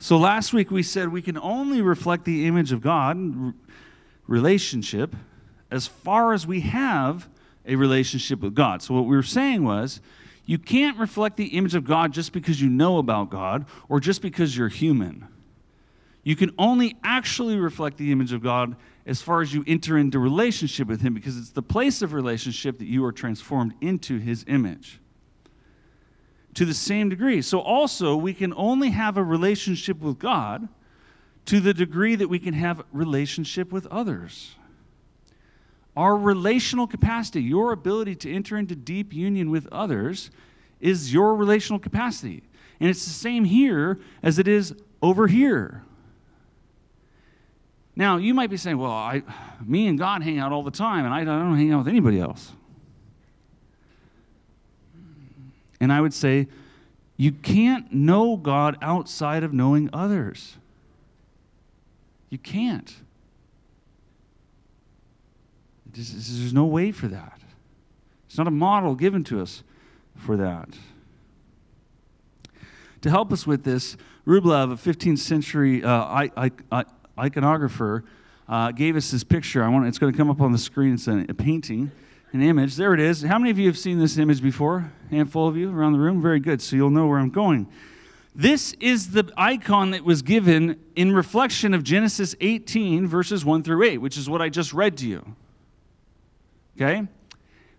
So 0.00 0.18
last 0.18 0.52
week 0.52 0.72
we 0.72 0.82
said 0.82 1.12
we 1.12 1.22
can 1.22 1.38
only 1.38 1.80
reflect 1.80 2.24
the 2.24 2.46
image 2.46 2.72
of 2.72 2.80
God, 2.80 3.54
relationship, 4.26 5.14
as 5.70 5.86
far 5.86 6.32
as 6.32 6.44
we 6.44 6.60
have 6.62 7.28
a 7.64 7.76
relationship 7.76 8.40
with 8.40 8.54
God. 8.54 8.82
So 8.82 8.94
what 8.94 9.04
we 9.04 9.14
were 9.14 9.22
saying 9.22 9.62
was 9.62 10.00
you 10.44 10.58
can't 10.58 10.98
reflect 10.98 11.36
the 11.36 11.46
image 11.46 11.76
of 11.76 11.84
God 11.84 12.12
just 12.12 12.32
because 12.32 12.60
you 12.60 12.68
know 12.68 12.98
about 12.98 13.30
God 13.30 13.64
or 13.88 14.00
just 14.00 14.22
because 14.22 14.56
you're 14.56 14.68
human. 14.68 15.28
You 16.26 16.34
can 16.34 16.50
only 16.58 16.96
actually 17.04 17.56
reflect 17.56 17.98
the 17.98 18.10
image 18.10 18.32
of 18.32 18.42
God 18.42 18.74
as 19.06 19.22
far 19.22 19.42
as 19.42 19.54
you 19.54 19.62
enter 19.64 19.96
into 19.96 20.18
relationship 20.18 20.88
with 20.88 21.00
Him 21.00 21.14
because 21.14 21.38
it's 21.38 21.52
the 21.52 21.62
place 21.62 22.02
of 22.02 22.12
relationship 22.12 22.80
that 22.80 22.88
you 22.88 23.04
are 23.04 23.12
transformed 23.12 23.74
into 23.80 24.18
His 24.18 24.44
image. 24.48 24.98
To 26.54 26.64
the 26.64 26.74
same 26.74 27.08
degree. 27.08 27.42
So, 27.42 27.60
also, 27.60 28.16
we 28.16 28.34
can 28.34 28.52
only 28.56 28.90
have 28.90 29.16
a 29.16 29.22
relationship 29.22 30.00
with 30.00 30.18
God 30.18 30.68
to 31.44 31.60
the 31.60 31.72
degree 31.72 32.16
that 32.16 32.26
we 32.26 32.40
can 32.40 32.54
have 32.54 32.82
relationship 32.90 33.70
with 33.70 33.86
others. 33.86 34.56
Our 35.96 36.16
relational 36.16 36.88
capacity, 36.88 37.40
your 37.40 37.70
ability 37.70 38.16
to 38.16 38.34
enter 38.34 38.56
into 38.56 38.74
deep 38.74 39.12
union 39.12 39.48
with 39.48 39.68
others, 39.70 40.32
is 40.80 41.12
your 41.12 41.36
relational 41.36 41.78
capacity. 41.78 42.42
And 42.80 42.90
it's 42.90 43.04
the 43.04 43.12
same 43.12 43.44
here 43.44 44.00
as 44.24 44.40
it 44.40 44.48
is 44.48 44.74
over 45.00 45.28
here. 45.28 45.84
Now, 47.96 48.18
you 48.18 48.34
might 48.34 48.50
be 48.50 48.58
saying, 48.58 48.76
well, 48.76 48.92
I, 48.92 49.22
me 49.64 49.88
and 49.88 49.98
God 49.98 50.22
hang 50.22 50.38
out 50.38 50.52
all 50.52 50.62
the 50.62 50.70
time, 50.70 51.06
and 51.06 51.14
I 51.14 51.24
don't 51.24 51.56
hang 51.56 51.72
out 51.72 51.78
with 51.78 51.88
anybody 51.88 52.20
else. 52.20 52.52
And 55.80 55.90
I 55.90 56.02
would 56.02 56.12
say, 56.12 56.46
you 57.16 57.32
can't 57.32 57.90
know 57.92 58.36
God 58.36 58.76
outside 58.82 59.42
of 59.42 59.54
knowing 59.54 59.88
others. 59.94 60.56
You 62.28 62.38
can't. 62.38 62.94
There's 65.94 66.52
no 66.52 66.66
way 66.66 66.92
for 66.92 67.08
that. 67.08 67.40
It's 68.26 68.36
not 68.36 68.46
a 68.46 68.50
model 68.50 68.94
given 68.94 69.24
to 69.24 69.40
us 69.40 69.62
for 70.14 70.36
that. 70.36 70.68
To 73.00 73.10
help 73.10 73.32
us 73.32 73.46
with 73.46 73.64
this, 73.64 73.96
Rublev, 74.26 74.72
a 74.72 74.76
15th 74.76 75.20
century 75.20 75.82
uh, 75.82 76.26
iconographer, 77.18 78.04
uh, 78.48 78.70
gave 78.72 78.96
us 78.96 79.10
this 79.10 79.24
picture. 79.24 79.62
I 79.64 79.68
want, 79.68 79.86
it's 79.86 79.98
going 79.98 80.12
to 80.12 80.16
come 80.16 80.30
up 80.30 80.40
on 80.40 80.52
the 80.52 80.58
screen. 80.58 80.94
It's 80.94 81.08
a, 81.08 81.26
a 81.28 81.34
painting 81.34 81.90
an 82.32 82.42
image. 82.42 82.76
There 82.76 82.94
it 82.94 83.00
is. 83.00 83.22
How 83.22 83.38
many 83.38 83.50
of 83.50 83.58
you 83.58 83.66
have 83.66 83.78
seen 83.78 83.98
this 83.98 84.18
image 84.18 84.42
before? 84.42 84.92
A 85.10 85.14
handful 85.14 85.48
of 85.48 85.56
you 85.56 85.70
around 85.70 85.92
the 85.92 85.98
room? 85.98 86.20
Very 86.20 86.40
good. 86.40 86.60
So 86.60 86.76
you'll 86.76 86.90
know 86.90 87.06
where 87.06 87.18
I'm 87.18 87.30
going. 87.30 87.68
This 88.34 88.74
is 88.80 89.10
the 89.10 89.32
icon 89.36 89.92
that 89.92 90.04
was 90.04 90.20
given 90.20 90.78
in 90.94 91.12
reflection 91.12 91.72
of 91.72 91.82
Genesis 91.82 92.34
18, 92.40 93.06
verses 93.06 93.44
1 93.44 93.62
through 93.62 93.82
8, 93.82 93.98
which 93.98 94.18
is 94.18 94.28
what 94.28 94.42
I 94.42 94.50
just 94.50 94.74
read 94.74 94.98
to 94.98 95.08
you. 95.08 95.34
Okay? 96.76 97.06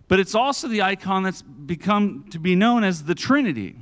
But 0.08 0.18
it's 0.18 0.34
also 0.34 0.66
the 0.66 0.82
icon 0.82 1.22
that's 1.22 1.42
become 1.42 2.24
to 2.30 2.40
be 2.40 2.56
known 2.56 2.82
as 2.82 3.04
the 3.04 3.14
Trinity. 3.14 3.76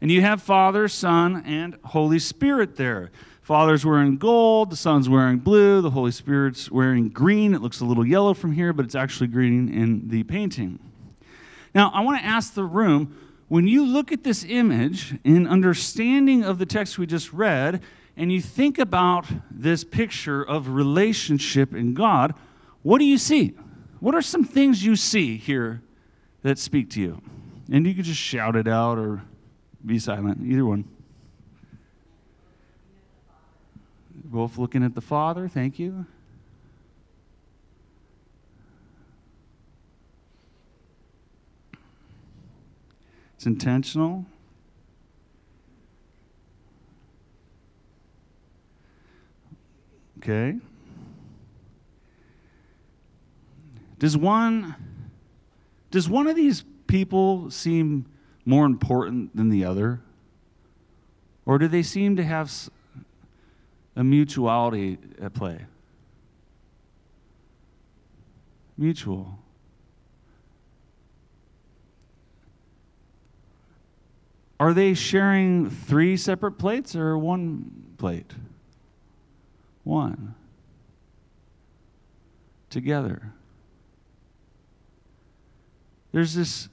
And 0.00 0.10
you 0.10 0.22
have 0.22 0.40
Father, 0.40 0.88
Son, 0.88 1.42
and 1.44 1.76
Holy 1.84 2.18
Spirit 2.18 2.76
there. 2.76 3.10
Father's 3.46 3.86
wearing 3.86 4.16
gold, 4.16 4.70
the 4.70 4.76
Son's 4.76 5.08
wearing 5.08 5.38
blue, 5.38 5.80
the 5.80 5.90
Holy 5.90 6.10
Spirit's 6.10 6.68
wearing 6.68 7.08
green. 7.08 7.54
It 7.54 7.62
looks 7.62 7.78
a 7.78 7.84
little 7.84 8.04
yellow 8.04 8.34
from 8.34 8.50
here, 8.50 8.72
but 8.72 8.84
it's 8.84 8.96
actually 8.96 9.28
green 9.28 9.72
in 9.72 10.08
the 10.08 10.24
painting. 10.24 10.80
Now, 11.72 11.92
I 11.94 12.00
want 12.00 12.18
to 12.18 12.26
ask 12.26 12.54
the 12.54 12.64
room 12.64 13.16
when 13.46 13.68
you 13.68 13.86
look 13.86 14.10
at 14.10 14.24
this 14.24 14.44
image 14.48 15.14
in 15.22 15.46
understanding 15.46 16.42
of 16.42 16.58
the 16.58 16.66
text 16.66 16.98
we 16.98 17.06
just 17.06 17.32
read, 17.32 17.82
and 18.16 18.32
you 18.32 18.40
think 18.40 18.80
about 18.80 19.26
this 19.48 19.84
picture 19.84 20.42
of 20.42 20.70
relationship 20.70 21.72
in 21.72 21.94
God, 21.94 22.34
what 22.82 22.98
do 22.98 23.04
you 23.04 23.16
see? 23.16 23.54
What 24.00 24.16
are 24.16 24.22
some 24.22 24.42
things 24.42 24.84
you 24.84 24.96
see 24.96 25.36
here 25.36 25.82
that 26.42 26.58
speak 26.58 26.90
to 26.90 27.00
you? 27.00 27.22
And 27.70 27.86
you 27.86 27.94
could 27.94 28.06
just 28.06 28.18
shout 28.18 28.56
it 28.56 28.66
out 28.66 28.98
or 28.98 29.22
be 29.84 30.00
silent, 30.00 30.44
either 30.44 30.64
one. 30.64 30.95
Both 34.28 34.58
looking 34.58 34.82
at 34.82 34.94
the 34.94 35.00
Father. 35.00 35.48
Thank 35.48 35.78
you. 35.78 36.04
It's 43.36 43.46
intentional. 43.46 44.26
Okay. 50.18 50.56
Does 54.00 54.16
one 54.16 54.74
does 55.92 56.08
one 56.08 56.26
of 56.26 56.34
these 56.34 56.64
people 56.88 57.50
seem 57.50 58.06
more 58.44 58.66
important 58.66 59.36
than 59.36 59.50
the 59.50 59.64
other? 59.64 60.00
Or 61.44 61.58
do 61.58 61.68
they 61.68 61.84
seem 61.84 62.16
to 62.16 62.24
have 62.24 62.50
a 63.96 64.04
mutuality 64.04 64.98
at 65.20 65.32
play. 65.32 65.64
Mutual. 68.76 69.38
Are 74.60 74.74
they 74.74 74.94
sharing 74.94 75.70
three 75.70 76.16
separate 76.16 76.52
plates 76.52 76.94
or 76.94 77.16
one 77.16 77.94
plate? 77.98 78.32
One. 79.84 80.34
Together. 82.68 83.32
There's 86.12 86.34
this 86.34 86.68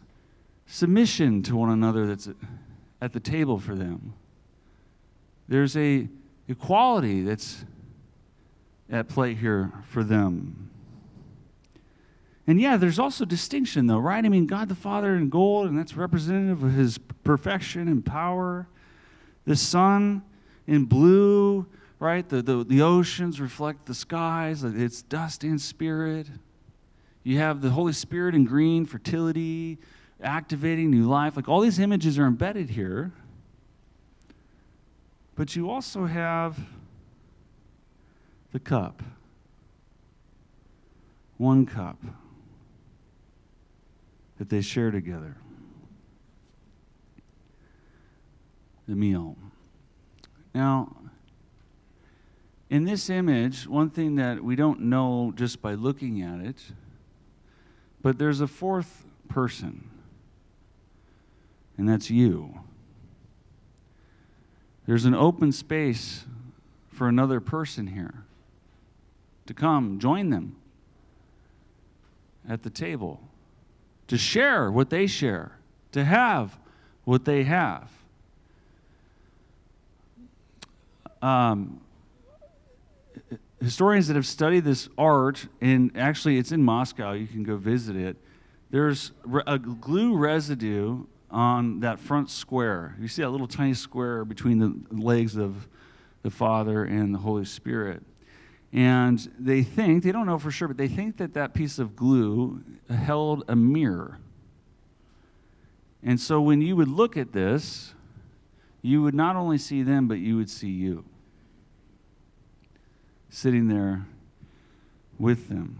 submission 0.65 1.43
to 1.43 1.55
one 1.55 1.69
another 1.69 2.05
that's 2.05 2.29
at 3.01 3.13
the 3.13 3.19
table 3.19 3.59
for 3.59 3.75
them. 3.75 4.13
There's 5.47 5.75
a 5.75 6.07
equality 6.47 7.21
that's 7.21 7.65
at 8.89 9.07
play 9.07 9.33
here 9.33 9.71
for 9.89 10.03
them. 10.03 10.69
And 12.45 12.59
yeah, 12.59 12.75
there's 12.75 12.99
also 12.99 13.23
distinction, 13.23 13.87
though, 13.87 13.99
right? 13.99 14.23
I 14.23 14.29
mean, 14.29 14.47
God 14.47 14.67
the 14.67 14.75
Father 14.75 15.15
in 15.15 15.29
gold, 15.29 15.67
and 15.67 15.77
that's 15.77 15.95
representative 15.95 16.61
of 16.63 16.73
his 16.73 16.97
perfection 17.23 17.87
and 17.87 18.05
power. 18.05 18.67
The 19.45 19.55
Son 19.55 20.21
in 20.67 20.85
blue, 20.85 21.65
right? 21.99 22.27
The, 22.27 22.41
the, 22.41 22.65
the 22.65 22.81
oceans 22.81 23.39
reflect 23.39 23.85
the 23.85 23.93
skies, 23.93 24.63
it's 24.63 25.01
dust 25.01 25.43
and 25.43 25.59
spirit. 25.59 26.27
You 27.23 27.37
have 27.37 27.61
the 27.61 27.69
Holy 27.69 27.93
Spirit 27.93 28.35
in 28.35 28.43
green, 28.43 28.85
fertility, 28.85 29.77
activating 30.21 30.91
new 30.91 31.07
life. 31.07 31.37
Like 31.37 31.47
all 31.47 31.61
these 31.61 31.79
images 31.79 32.19
are 32.19 32.25
embedded 32.25 32.69
here. 32.69 33.13
But 35.35 35.55
you 35.55 35.69
also 35.69 36.05
have 36.05 36.59
the 38.51 38.59
cup. 38.59 39.01
One 41.37 41.65
cup 41.65 41.97
that 44.37 44.49
they 44.49 44.61
share 44.61 44.91
together. 44.91 45.37
The 48.87 48.95
meal. 48.95 49.37
Now, 50.53 50.95
in 52.69 52.85
this 52.85 53.09
image, 53.09 53.67
one 53.67 53.89
thing 53.89 54.15
that 54.15 54.43
we 54.43 54.55
don't 54.55 54.81
know 54.81 55.33
just 55.35 55.61
by 55.61 55.73
looking 55.73 56.21
at 56.21 56.39
it, 56.39 56.57
but 58.01 58.17
there's 58.17 58.41
a 58.41 58.47
fourth 58.47 59.05
person, 59.29 59.89
and 61.77 61.87
that's 61.87 62.09
you. 62.09 62.59
There's 64.85 65.05
an 65.05 65.15
open 65.15 65.51
space 65.51 66.25
for 66.91 67.07
another 67.07 67.39
person 67.39 67.87
here 67.87 68.25
to 69.45 69.53
come 69.53 69.99
join 69.99 70.29
them 70.29 70.55
at 72.47 72.63
the 72.63 72.69
table, 72.69 73.21
to 74.07 74.17
share 74.17 74.71
what 74.71 74.89
they 74.89 75.07
share, 75.07 75.57
to 75.93 76.03
have 76.03 76.57
what 77.05 77.25
they 77.25 77.43
have. 77.43 77.89
Um, 81.21 81.79
historians 83.61 84.07
that 84.07 84.15
have 84.15 84.25
studied 84.25 84.65
this 84.65 84.89
art, 84.97 85.47
and 85.61 85.91
actually 85.95 86.37
it's 86.37 86.51
in 86.51 86.61
Moscow, 86.61 87.13
you 87.13 87.27
can 87.27 87.43
go 87.43 87.55
visit 87.55 87.95
it. 87.95 88.17
There's 88.71 89.11
a 89.47 89.57
glue 89.57 90.17
residue 90.17 91.05
on 91.33 91.79
that 91.79 91.99
front 91.99 92.29
square. 92.29 92.95
You 93.01 93.07
see 93.07 93.23
that 93.23 93.29
little 93.29 93.47
tiny 93.47 93.73
square 93.73 94.23
between 94.23 94.59
the 94.59 94.73
legs 94.95 95.35
of 95.35 95.67
the 96.21 96.29
Father 96.29 96.83
and 96.83 97.13
the 97.13 97.19
Holy 97.19 97.43
Spirit. 97.43 98.03
And 98.71 99.19
they 99.37 99.63
think, 99.63 100.03
they 100.03 100.11
don't 100.11 100.25
know 100.25 100.39
for 100.39 100.51
sure, 100.51 100.67
but 100.67 100.77
they 100.77 100.87
think 100.87 101.17
that 101.17 101.33
that 101.33 101.53
piece 101.53 101.79
of 101.79 101.95
glue 101.95 102.63
held 102.89 103.43
a 103.47 103.55
mirror. 103.55 104.19
And 106.03 106.19
so 106.19 106.39
when 106.41 106.61
you 106.61 106.75
would 106.75 106.87
look 106.87 107.17
at 107.17 107.33
this, 107.33 107.93
you 108.81 109.01
would 109.01 109.15
not 109.15 109.35
only 109.35 109.57
see 109.57 109.83
them, 109.83 110.07
but 110.07 110.19
you 110.19 110.37
would 110.37 110.49
see 110.49 110.69
you 110.69 111.03
sitting 113.29 113.67
there 113.67 114.05
with 115.17 115.49
them. 115.49 115.79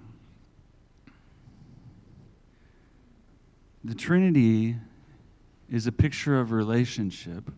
The 3.84 3.94
Trinity 3.94 4.78
is 5.74 5.88
a 5.88 5.92
picture 5.92 6.40
of 6.40 6.52
relationship. 6.52 7.52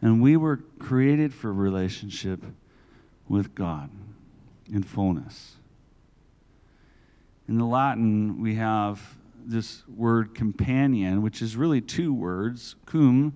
And 0.00 0.22
we 0.22 0.38
were 0.38 0.56
created 0.78 1.34
for 1.34 1.52
relationship 1.52 2.42
with 3.28 3.54
God 3.54 3.90
in 4.72 4.82
fullness. 4.82 5.56
In 7.46 7.58
the 7.58 7.66
Latin, 7.66 8.40
we 8.40 8.54
have 8.54 9.18
this 9.44 9.86
word 9.86 10.34
companion, 10.34 11.20
which 11.20 11.42
is 11.42 11.56
really 11.56 11.82
two 11.82 12.14
words 12.14 12.74
cum, 12.86 13.34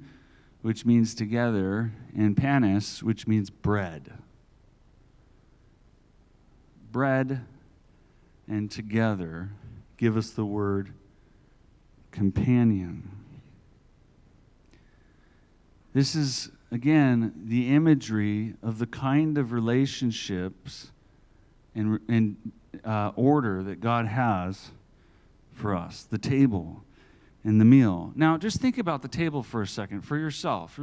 which 0.62 0.86
means 0.86 1.14
together, 1.14 1.92
and 2.16 2.34
panis, 2.34 3.02
which 3.02 3.26
means 3.26 3.50
bread. 3.50 4.10
Bread 6.90 7.44
and 8.48 8.70
together 8.70 9.50
give 9.98 10.16
us 10.16 10.30
the 10.30 10.46
word 10.46 10.94
companion. 12.12 13.23
This 15.94 16.16
is, 16.16 16.50
again, 16.72 17.32
the 17.46 17.72
imagery 17.72 18.54
of 18.64 18.78
the 18.78 18.86
kind 18.86 19.38
of 19.38 19.52
relationships 19.52 20.90
and, 21.74 22.00
and 22.08 22.36
uh, 22.84 23.12
order 23.14 23.62
that 23.62 23.80
God 23.80 24.06
has 24.06 24.72
for 25.52 25.76
us 25.76 26.02
the 26.02 26.18
table 26.18 26.82
and 27.44 27.60
the 27.60 27.64
meal. 27.64 28.12
Now, 28.16 28.36
just 28.36 28.60
think 28.60 28.76
about 28.76 29.02
the 29.02 29.08
table 29.08 29.44
for 29.44 29.62
a 29.62 29.66
second 29.68 30.00
for 30.00 30.16
yourself. 30.16 30.78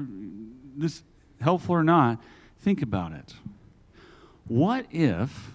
This 0.77 1.03
helpful 1.41 1.75
or 1.75 1.83
not, 1.83 2.23
think 2.59 2.81
about 2.81 3.11
it. 3.11 3.33
What 4.47 4.85
if 4.91 5.51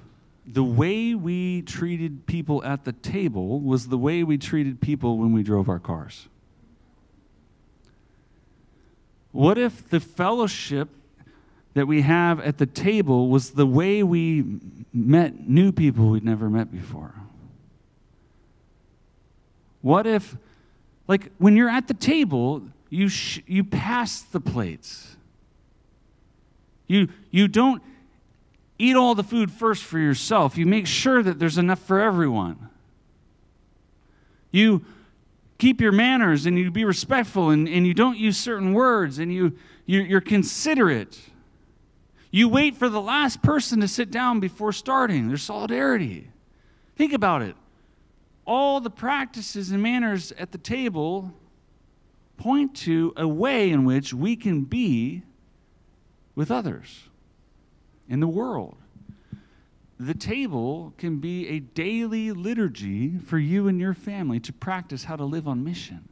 the 0.47 0.65
way 0.65 1.15
we 1.15 1.63
treated 1.63 2.27
people 2.27 2.63
at 2.63 2.85
the 2.85 2.93
table 2.93 3.59
was 3.61 3.89
the 3.89 3.99
way 3.99 4.23
we 4.23 4.37
treated 4.37 4.83
people 4.83 5.17
when 5.17 5.33
we 5.33 5.43
drove 5.43 5.71
our 5.71 5.79
cars? 5.79 6.29
What 9.37 9.59
if 9.59 9.91
the 9.91 10.01
fellowship 10.01 10.89
that 11.75 11.87
we 11.87 12.01
have 12.01 12.41
at 12.41 12.57
the 12.57 12.65
table 12.65 13.29
was 13.29 13.51
the 13.51 13.67
way 13.67 14.03
we 14.03 14.61
met 14.95 15.47
new 15.47 15.73
people 15.73 16.09
we'd 16.09 16.25
never 16.25 16.49
met 16.49 16.73
before? 16.73 17.13
What 19.83 20.07
if, 20.07 20.39
like, 21.07 21.33
when 21.37 21.55
you're 21.55 21.69
at 21.69 21.87
the 21.87 21.93
table, 21.93 22.63
you, 22.89 23.11
sh- 23.11 23.43
you 23.47 23.63
pass 23.63 24.23
the 24.23 24.41
plates? 24.41 25.17
You, 26.87 27.09
you 27.31 27.47
don't 27.47 27.83
eat 28.79 28.97
all 28.97 29.15
the 29.15 29.23
food 29.23 29.51
first 29.51 29.85
for 29.85 29.99
yourself. 29.99 30.57
You 30.57 30.65
make 30.65 30.87
sure 30.87 31.23
that 31.23 31.39
there's 31.39 31.59
enough 31.59 31.81
for 31.81 32.01
everyone. 32.01 32.71
You 34.51 34.87
keep 35.59 35.81
your 35.81 35.93
manners 35.93 36.47
and 36.47 36.59
you 36.59 36.71
be 36.71 36.85
respectful 36.85 37.51
and, 37.51 37.69
and 37.69 37.87
you 37.87 37.95
don't 37.95 38.19
use 38.19 38.37
certain 38.37 38.73
words 38.73 39.19
and 39.19 39.33
you, 39.33 39.57
you, 39.85 40.01
you're 40.01 40.21
considerate. 40.21 41.19
You 42.31 42.49
wait 42.49 42.77
for 42.77 42.89
the 42.89 43.01
last 43.01 43.43
person 43.43 43.81
to 43.81 43.89
sit 43.89 44.11
down 44.11 44.41
before 44.41 44.73
starting. 44.73 45.29
There's 45.29 45.43
solidarity. 45.43 46.31
Think 46.97 47.13
about 47.13 47.43
it. 47.43 47.57
All 48.45 48.81
the 48.81 48.91
practices 48.91 49.71
and 49.71 49.83
manners 49.83 50.33
at 50.33 50.53
the 50.53 50.59
table 50.59 51.33
point 52.37 52.77
to 52.77 53.13
a 53.17 53.27
way 53.27 53.71
in 53.71 53.85
which 53.85 54.13
we 54.13 54.37
can 54.37 54.63
be 54.63 55.23
with 56.35 56.51
others 56.51 57.05
in 58.09 58.21
the 58.21 58.29
world 58.29 58.77
the 59.99 60.15
table 60.15 60.93
can 60.99 61.19
be 61.19 61.49
a 61.49 61.59
daily 61.59 62.31
liturgy 62.33 63.19
for 63.19 63.39
you 63.39 63.67
and 63.67 63.81
your 63.81 63.95
family 63.95 64.39
to 64.41 64.53
practice 64.53 65.05
how 65.05 65.17
to 65.17 65.25
live 65.25 65.49
on 65.49 65.65
mission 65.65 66.09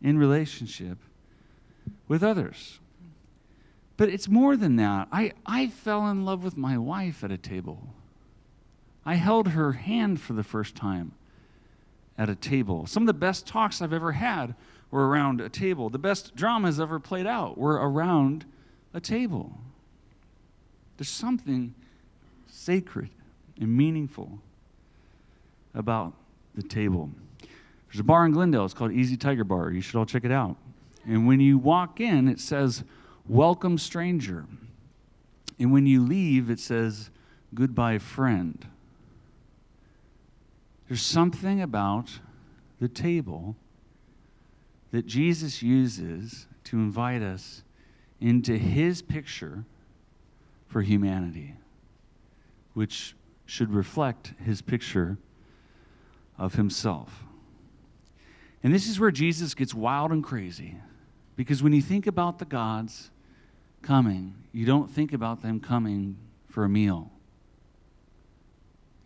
in 0.00 0.16
relationship 0.18 0.98
with 2.06 2.22
others. 2.22 2.78
But 3.96 4.10
it's 4.10 4.28
more 4.28 4.56
than 4.56 4.76
that. 4.76 5.08
I, 5.10 5.32
I 5.44 5.66
fell 5.66 6.08
in 6.08 6.24
love 6.24 6.44
with 6.44 6.56
my 6.56 6.78
wife 6.78 7.24
at 7.24 7.32
a 7.32 7.36
table. 7.36 7.94
I 9.04 9.14
held 9.14 9.48
her 9.48 9.72
hand 9.72 10.20
for 10.20 10.34
the 10.34 10.44
first 10.44 10.76
time 10.76 11.12
at 12.16 12.28
a 12.28 12.36
table. 12.36 12.86
Some 12.86 13.02
of 13.02 13.06
the 13.08 13.14
best 13.14 13.46
talks 13.46 13.82
I've 13.82 13.92
ever 13.92 14.12
had 14.12 14.54
were 14.92 15.08
around 15.08 15.40
a 15.40 15.48
table. 15.48 15.90
The 15.90 15.98
best 15.98 16.36
dramas 16.36 16.78
ever 16.78 17.00
played 17.00 17.26
out 17.26 17.58
were 17.58 17.74
around 17.74 18.44
a 18.94 19.00
table. 19.00 19.58
There's 20.96 21.08
something 21.08 21.74
sacred 22.50 23.10
and 23.60 23.76
meaningful 23.76 24.38
about 25.74 26.12
the 26.54 26.62
table. 26.62 27.10
There's 27.88 28.00
a 28.00 28.04
bar 28.04 28.26
in 28.26 28.32
Glendale. 28.32 28.64
It's 28.64 28.74
called 28.74 28.92
Easy 28.92 29.16
Tiger 29.16 29.44
Bar. 29.44 29.70
You 29.70 29.80
should 29.80 29.96
all 29.96 30.06
check 30.06 30.24
it 30.24 30.32
out. 30.32 30.56
And 31.06 31.26
when 31.26 31.40
you 31.40 31.58
walk 31.58 32.00
in, 32.00 32.28
it 32.28 32.40
says, 32.40 32.84
Welcome, 33.26 33.78
stranger. 33.78 34.46
And 35.58 35.72
when 35.72 35.86
you 35.86 36.02
leave, 36.02 36.50
it 36.50 36.60
says, 36.60 37.10
Goodbye, 37.54 37.98
friend. 37.98 38.66
There's 40.88 41.02
something 41.02 41.60
about 41.60 42.18
the 42.80 42.88
table 42.88 43.56
that 44.90 45.06
Jesus 45.06 45.62
uses 45.62 46.46
to 46.64 46.76
invite 46.76 47.22
us 47.22 47.62
into 48.20 48.56
his 48.56 49.02
picture 49.02 49.64
for 50.66 50.82
humanity 50.82 51.54
which 52.78 53.16
should 53.44 53.74
reflect 53.74 54.34
his 54.44 54.62
picture 54.62 55.18
of 56.38 56.54
himself. 56.54 57.24
And 58.62 58.72
this 58.72 58.86
is 58.86 59.00
where 59.00 59.10
Jesus 59.10 59.52
gets 59.52 59.74
wild 59.74 60.12
and 60.12 60.22
crazy. 60.22 60.76
Because 61.34 61.60
when 61.60 61.72
you 61.72 61.82
think 61.82 62.06
about 62.06 62.38
the 62.38 62.44
gods 62.44 63.10
coming, 63.82 64.32
you 64.52 64.64
don't 64.64 64.88
think 64.88 65.12
about 65.12 65.42
them 65.42 65.58
coming 65.58 66.18
for 66.46 66.62
a 66.62 66.68
meal. 66.68 67.10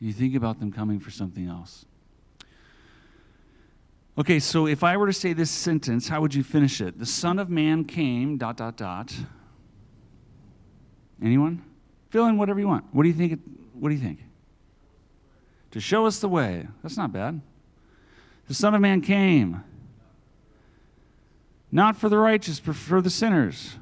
You 0.00 0.12
think 0.12 0.34
about 0.34 0.60
them 0.60 0.70
coming 0.70 1.00
for 1.00 1.10
something 1.10 1.48
else. 1.48 1.86
Okay, 4.18 4.38
so 4.38 4.66
if 4.66 4.84
I 4.84 4.98
were 4.98 5.06
to 5.06 5.14
say 5.14 5.32
this 5.32 5.50
sentence, 5.50 6.08
how 6.08 6.20
would 6.20 6.34
you 6.34 6.42
finish 6.42 6.82
it? 6.82 6.98
The 6.98 7.06
Son 7.06 7.38
of 7.38 7.48
Man 7.48 7.86
came, 7.86 8.36
dot, 8.36 8.58
dot, 8.58 8.76
dot. 8.76 9.14
Anyone? 11.22 11.64
Fill 12.10 12.26
in 12.26 12.36
whatever 12.36 12.60
you 12.60 12.68
want. 12.68 12.84
What 12.92 13.04
do 13.04 13.08
you 13.08 13.14
think? 13.14 13.32
It, 13.32 13.38
what 13.82 13.88
do 13.88 13.96
you 13.96 14.00
think? 14.00 14.20
To 15.72 15.80
show 15.80 16.06
us 16.06 16.20
the 16.20 16.28
way. 16.28 16.68
That's 16.84 16.96
not 16.96 17.12
bad. 17.12 17.40
The 18.46 18.54
Son 18.54 18.76
of 18.76 18.80
Man 18.80 19.00
came, 19.00 19.64
not 21.72 21.96
for 21.96 22.08
the 22.08 22.16
righteous, 22.16 22.60
but 22.60 22.76
for 22.76 23.00
the 23.00 23.10
sinners. 23.10 23.74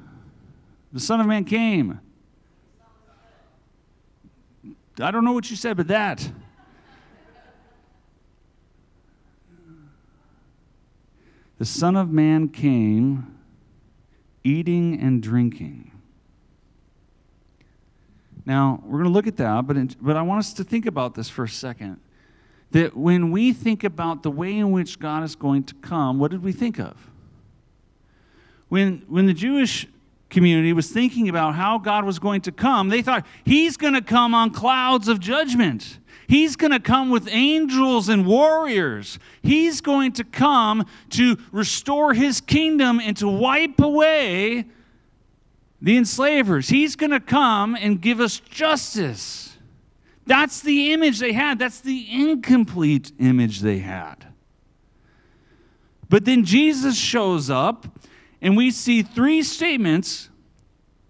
The 0.91 0.99
Son 0.99 1.19
of 1.19 1.27
Man 1.27 1.45
came. 1.45 1.99
I 4.99 5.11
don't 5.11 5.23
know 5.23 5.33
what 5.33 5.51
you 5.51 5.55
said, 5.55 5.77
but 5.77 5.87
that. 5.89 6.31
The 11.59 11.65
Son 11.65 11.95
of 11.95 12.09
Man 12.09 12.47
came 12.47 13.37
eating 14.43 14.99
and 14.99 15.21
drinking. 15.21 15.90
Now, 18.45 18.81
we're 18.83 18.99
going 18.99 19.05
to 19.05 19.11
look 19.11 19.27
at 19.27 19.37
that, 19.37 19.67
but, 19.67 19.77
it, 19.77 19.95
but 20.01 20.17
I 20.17 20.21
want 20.21 20.39
us 20.39 20.53
to 20.53 20.63
think 20.63 20.85
about 20.85 21.15
this 21.15 21.29
for 21.29 21.43
a 21.43 21.49
second. 21.49 21.99
That 22.71 22.95
when 22.95 23.31
we 23.31 23.53
think 23.53 23.83
about 23.83 24.23
the 24.23 24.31
way 24.31 24.57
in 24.57 24.71
which 24.71 24.97
God 24.99 25.23
is 25.23 25.35
going 25.35 25.63
to 25.65 25.75
come, 25.75 26.19
what 26.19 26.31
did 26.31 26.41
we 26.41 26.51
think 26.51 26.79
of? 26.79 26.95
When, 28.69 29.03
when 29.07 29.25
the 29.25 29.33
Jewish 29.33 29.85
community 30.29 30.71
was 30.71 30.89
thinking 30.89 31.27
about 31.27 31.55
how 31.55 31.77
God 31.77 32.05
was 32.05 32.17
going 32.17 32.41
to 32.41 32.51
come, 32.51 32.89
they 32.89 33.01
thought, 33.01 33.25
He's 33.43 33.77
going 33.77 33.93
to 33.93 34.01
come 34.01 34.33
on 34.33 34.51
clouds 34.51 35.07
of 35.07 35.19
judgment. 35.19 35.99
He's 36.27 36.55
going 36.55 36.71
to 36.71 36.79
come 36.79 37.09
with 37.09 37.27
angels 37.29 38.07
and 38.07 38.25
warriors. 38.25 39.19
He's 39.43 39.81
going 39.81 40.13
to 40.13 40.23
come 40.23 40.85
to 41.09 41.37
restore 41.51 42.13
His 42.13 42.39
kingdom 42.39 43.01
and 43.01 43.17
to 43.17 43.27
wipe 43.27 43.81
away 43.81 44.65
the 45.81 45.97
enslavers. 45.97 46.69
He's 46.69 46.95
going 46.95 47.11
to 47.11 47.19
come 47.19 47.75
and 47.75 47.99
give 47.99 48.19
us 48.19 48.39
justice. 48.39 49.57
That's 50.25 50.61
the 50.61 50.93
image 50.93 51.19
they 51.19 51.33
had. 51.33 51.57
That's 51.57 51.81
the 51.81 52.07
incomplete 52.09 53.11
image 53.19 53.61
they 53.61 53.79
had. 53.79 54.27
But 56.07 56.25
then 56.25 56.45
Jesus 56.45 56.97
shows 56.97 57.49
up, 57.49 57.87
and 58.41 58.55
we 58.55 58.69
see 58.69 59.01
three 59.01 59.41
statements 59.41 60.29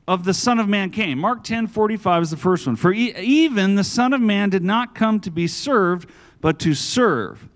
of 0.07 0.23
the 0.23 0.33
Son 0.33 0.59
of 0.59 0.67
Man 0.69 0.89
came. 0.89 1.19
Mark 1.19 1.43
10 1.43 1.67
45 1.67 2.23
is 2.23 2.31
the 2.31 2.37
first 2.37 2.67
one. 2.67 2.75
For 2.75 2.93
even 2.93 3.75
the 3.75 3.83
Son 3.83 4.13
of 4.13 4.21
Man 4.21 4.49
did 4.49 4.63
not 4.63 4.95
come 4.95 5.19
to 5.21 5.31
be 5.31 5.47
served, 5.47 6.09
but 6.39 6.59
to 6.59 6.73
serve 6.73 7.47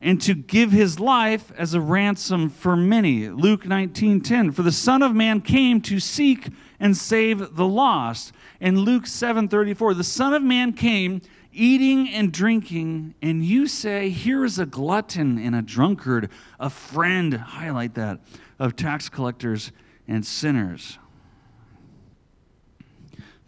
and 0.00 0.20
to 0.22 0.34
give 0.34 0.70
his 0.70 1.00
life 1.00 1.52
as 1.56 1.74
a 1.74 1.80
ransom 1.80 2.48
for 2.48 2.76
many. 2.76 3.28
Luke 3.28 3.64
19:10 3.64 4.52
For 4.52 4.62
the 4.62 4.72
son 4.72 5.02
of 5.02 5.14
man 5.14 5.40
came 5.40 5.80
to 5.82 5.98
seek 5.98 6.50
and 6.78 6.96
save 6.96 7.56
the 7.56 7.66
lost. 7.66 8.32
And 8.60 8.78
Luke 8.78 9.06
7:34 9.06 9.94
The 9.94 10.04
son 10.04 10.34
of 10.34 10.42
man 10.42 10.72
came 10.72 11.20
eating 11.52 12.08
and 12.08 12.32
drinking 12.32 13.14
and 13.20 13.44
you 13.44 13.66
say 13.66 14.10
here 14.10 14.44
is 14.44 14.58
a 14.58 14.66
glutton 14.66 15.38
and 15.38 15.56
a 15.56 15.62
drunkard, 15.62 16.30
a 16.60 16.70
friend, 16.70 17.34
highlight 17.34 17.94
that, 17.94 18.20
of 18.58 18.76
tax 18.76 19.08
collectors 19.08 19.72
and 20.06 20.24
sinners. 20.24 20.98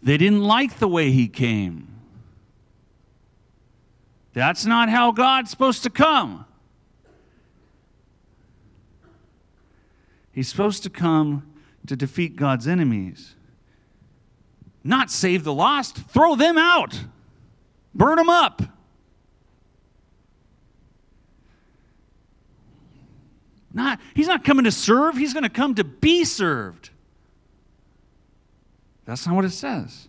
They 0.03 0.17
didn't 0.17 0.43
like 0.43 0.79
the 0.79 0.87
way 0.87 1.11
he 1.11 1.27
came. 1.27 2.00
That's 4.33 4.65
not 4.65 4.89
how 4.89 5.11
God's 5.11 5.49
supposed 5.49 5.83
to 5.83 5.89
come. 5.89 6.45
He's 10.31 10.47
supposed 10.47 10.83
to 10.83 10.89
come 10.89 11.51
to 11.87 11.95
defeat 11.95 12.35
God's 12.37 12.67
enemies, 12.67 13.35
not 14.83 15.11
save 15.11 15.43
the 15.43 15.53
lost, 15.53 15.97
throw 15.97 16.35
them 16.35 16.57
out, 16.57 17.03
burn 17.93 18.15
them 18.15 18.29
up. 18.29 18.61
Not, 23.73 23.99
he's 24.13 24.27
not 24.27 24.43
coming 24.43 24.65
to 24.65 24.71
serve, 24.71 25.17
he's 25.17 25.33
going 25.33 25.43
to 25.43 25.49
come 25.49 25.75
to 25.75 25.83
be 25.83 26.23
served. 26.25 26.89
That's 29.05 29.25
not 29.25 29.35
what 29.35 29.45
it 29.45 29.51
says. 29.51 30.07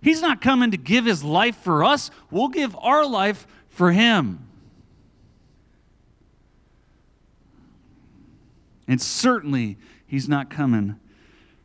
He's 0.00 0.20
not 0.20 0.40
coming 0.40 0.70
to 0.70 0.76
give 0.76 1.04
his 1.04 1.24
life 1.24 1.56
for 1.56 1.84
us, 1.84 2.10
we'll 2.30 2.48
give 2.48 2.76
our 2.76 3.06
life 3.06 3.46
for 3.68 3.92
him. 3.92 4.44
And 8.86 9.02
certainly, 9.02 9.76
he's 10.06 10.28
not 10.28 10.48
coming 10.48 10.98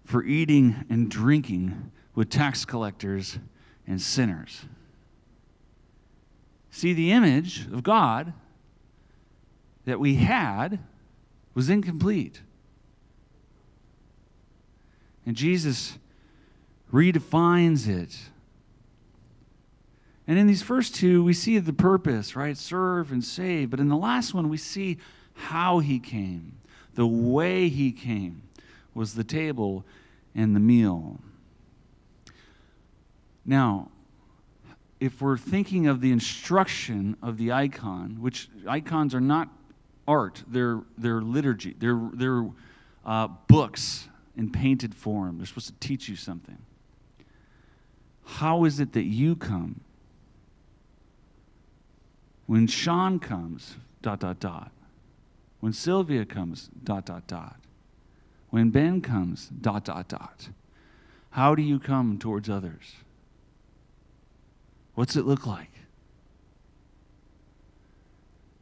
for 0.04 0.24
eating 0.24 0.84
and 0.90 1.10
drinking 1.10 1.92
with 2.16 2.30
tax 2.30 2.66
collectors 2.66 3.40
and 3.88 4.02
sinners. 4.02 4.66
See, 6.70 6.94
the 6.94 7.12
image 7.12 7.66
of 7.68 7.84
God 7.84 8.34
that 9.86 10.00
we 10.00 10.16
had 10.16 10.80
was 11.54 11.70
incomplete. 11.70 12.42
And 15.26 15.36
Jesus 15.36 15.98
redefines 16.94 17.88
it. 17.88 18.16
And 20.28 20.40
in 20.40 20.48
these 20.48 20.62
first 20.62 20.96
two, 20.96 21.24
we 21.24 21.34
see 21.34 21.58
the 21.58 21.74
purpose, 21.74 22.36
right? 22.36 22.56
Serve 22.56 23.12
and 23.12 23.24
save. 23.24 23.70
But 23.72 23.80
in 23.80 23.90
the 23.90 23.98
last 23.98 24.34
one, 24.34 24.48
we 24.48 24.58
see 24.58 25.00
how 25.34 25.80
he 25.80 26.00
came. 26.00 26.60
The 26.94 27.08
way 27.08 27.68
he 27.68 27.92
came 27.92 28.44
was 28.94 29.16
the 29.16 29.24
table 29.24 29.84
and 30.36 30.56
the 30.56 30.60
meal. 30.60 31.20
Now, 33.46 33.90
if 35.00 35.22
we're 35.22 35.38
thinking 35.38 35.88
of 35.88 36.00
the 36.00 36.12
instruction 36.12 37.18
of 37.22 37.38
the 37.38 37.52
icon, 37.52 38.22
which 38.22 38.48
icons 38.68 39.14
are 39.14 39.20
not 39.20 39.50
art, 40.08 40.44
they're, 40.48 40.82
they're 40.98 41.22
liturgy, 41.22 41.76
they're, 41.78 42.10
they're 42.14 42.48
uh, 43.06 43.28
books 43.48 44.08
in 44.38 44.50
painted 44.50 44.96
form. 44.96 45.38
They're 45.38 45.48
supposed 45.48 45.68
to 45.68 45.88
teach 45.88 46.08
you 46.08 46.16
something. 46.16 46.58
How 48.26 48.64
is 48.66 48.80
it 48.80 48.94
that 48.94 49.04
you 49.04 49.36
come? 49.36 49.82
When 52.46 52.68
Sean 52.68 53.20
comes, 53.20 53.76
dot, 54.02 54.20
dot, 54.20 54.40
dot. 54.40 54.72
When 55.60 55.74
Sylvia 55.74 56.26
comes, 56.26 56.70
dot, 56.84 57.06
dot, 57.06 57.28
dot. 57.28 57.58
When 58.50 58.70
Ben 58.70 59.02
comes, 59.02 59.48
dot, 59.48 59.86
dot, 59.86 60.08
dot. 60.08 60.50
How 61.32 61.56
do 61.56 61.62
you 61.62 61.80
come 61.80 62.20
towards 62.20 62.50
others? 62.50 62.96
What's 64.94 65.16
it 65.16 65.26
look 65.26 65.48
like? 65.48 65.72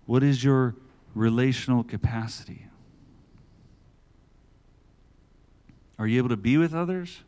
What 0.05 0.23
is 0.23 0.43
your 0.43 0.75
relational 1.13 1.83
capacity? 1.83 2.67
Are 5.99 6.07
you 6.07 6.17
able 6.17 6.29
to 6.29 6.37
be 6.37 6.57
with 6.57 6.73
others? 6.73 7.21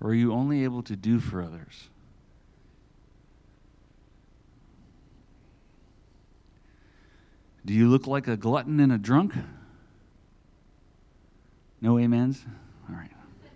Or 0.00 0.10
are 0.10 0.14
you 0.14 0.32
only 0.32 0.64
able 0.64 0.82
to 0.84 0.96
do 0.96 1.20
for 1.20 1.42
others? 1.42 1.88
Do 7.66 7.74
you 7.74 7.88
look 7.88 8.06
like 8.06 8.26
a 8.26 8.36
glutton 8.36 8.80
and 8.80 8.90
a 8.90 8.98
drunk? 8.98 9.34
No 11.82 11.98
amens? 11.98 12.44
All 12.88 12.96
right. 12.96 13.10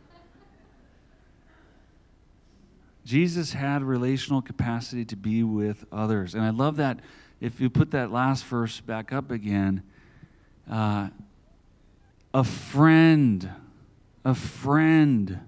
Jesus 3.07 3.55
had 3.55 3.83
relational 3.83 4.43
capacity 4.43 5.07
to 5.07 5.17
be 5.17 5.43
with 5.43 5.87
others. 5.91 6.35
And 6.35 6.45
I 6.45 6.51
love 6.51 6.77
that 6.77 7.01
if 7.41 7.61
you 7.61 7.71
put 7.71 7.91
that 7.93 8.13
last 8.13 8.45
verse 8.45 8.81
back 8.81 9.13
up 9.13 9.31
again, 9.31 9.83
uh, 10.71 11.09
a 12.33 12.45
friend, 12.45 13.51
a 14.25 14.35
friend 14.35 15.41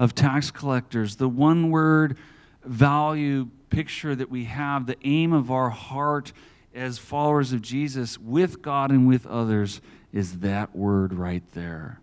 of 0.00 0.14
tax 0.14 0.50
collectors, 0.50 1.16
the 1.16 1.28
one 1.28 1.70
word 1.70 2.16
value 2.64 3.48
picture 3.68 4.14
that 4.16 4.30
we 4.30 4.44
have, 4.44 4.86
the 4.86 4.96
aim 5.04 5.34
of 5.34 5.50
our 5.50 5.68
heart 5.68 6.32
as 6.74 6.98
followers 6.98 7.52
of 7.52 7.60
Jesus 7.60 8.18
with 8.18 8.62
God 8.62 8.90
and 8.90 9.06
with 9.06 9.26
others 9.26 9.82
is 10.10 10.38
that 10.38 10.74
word 10.74 11.12
right 11.12 11.42
there. 11.52 12.00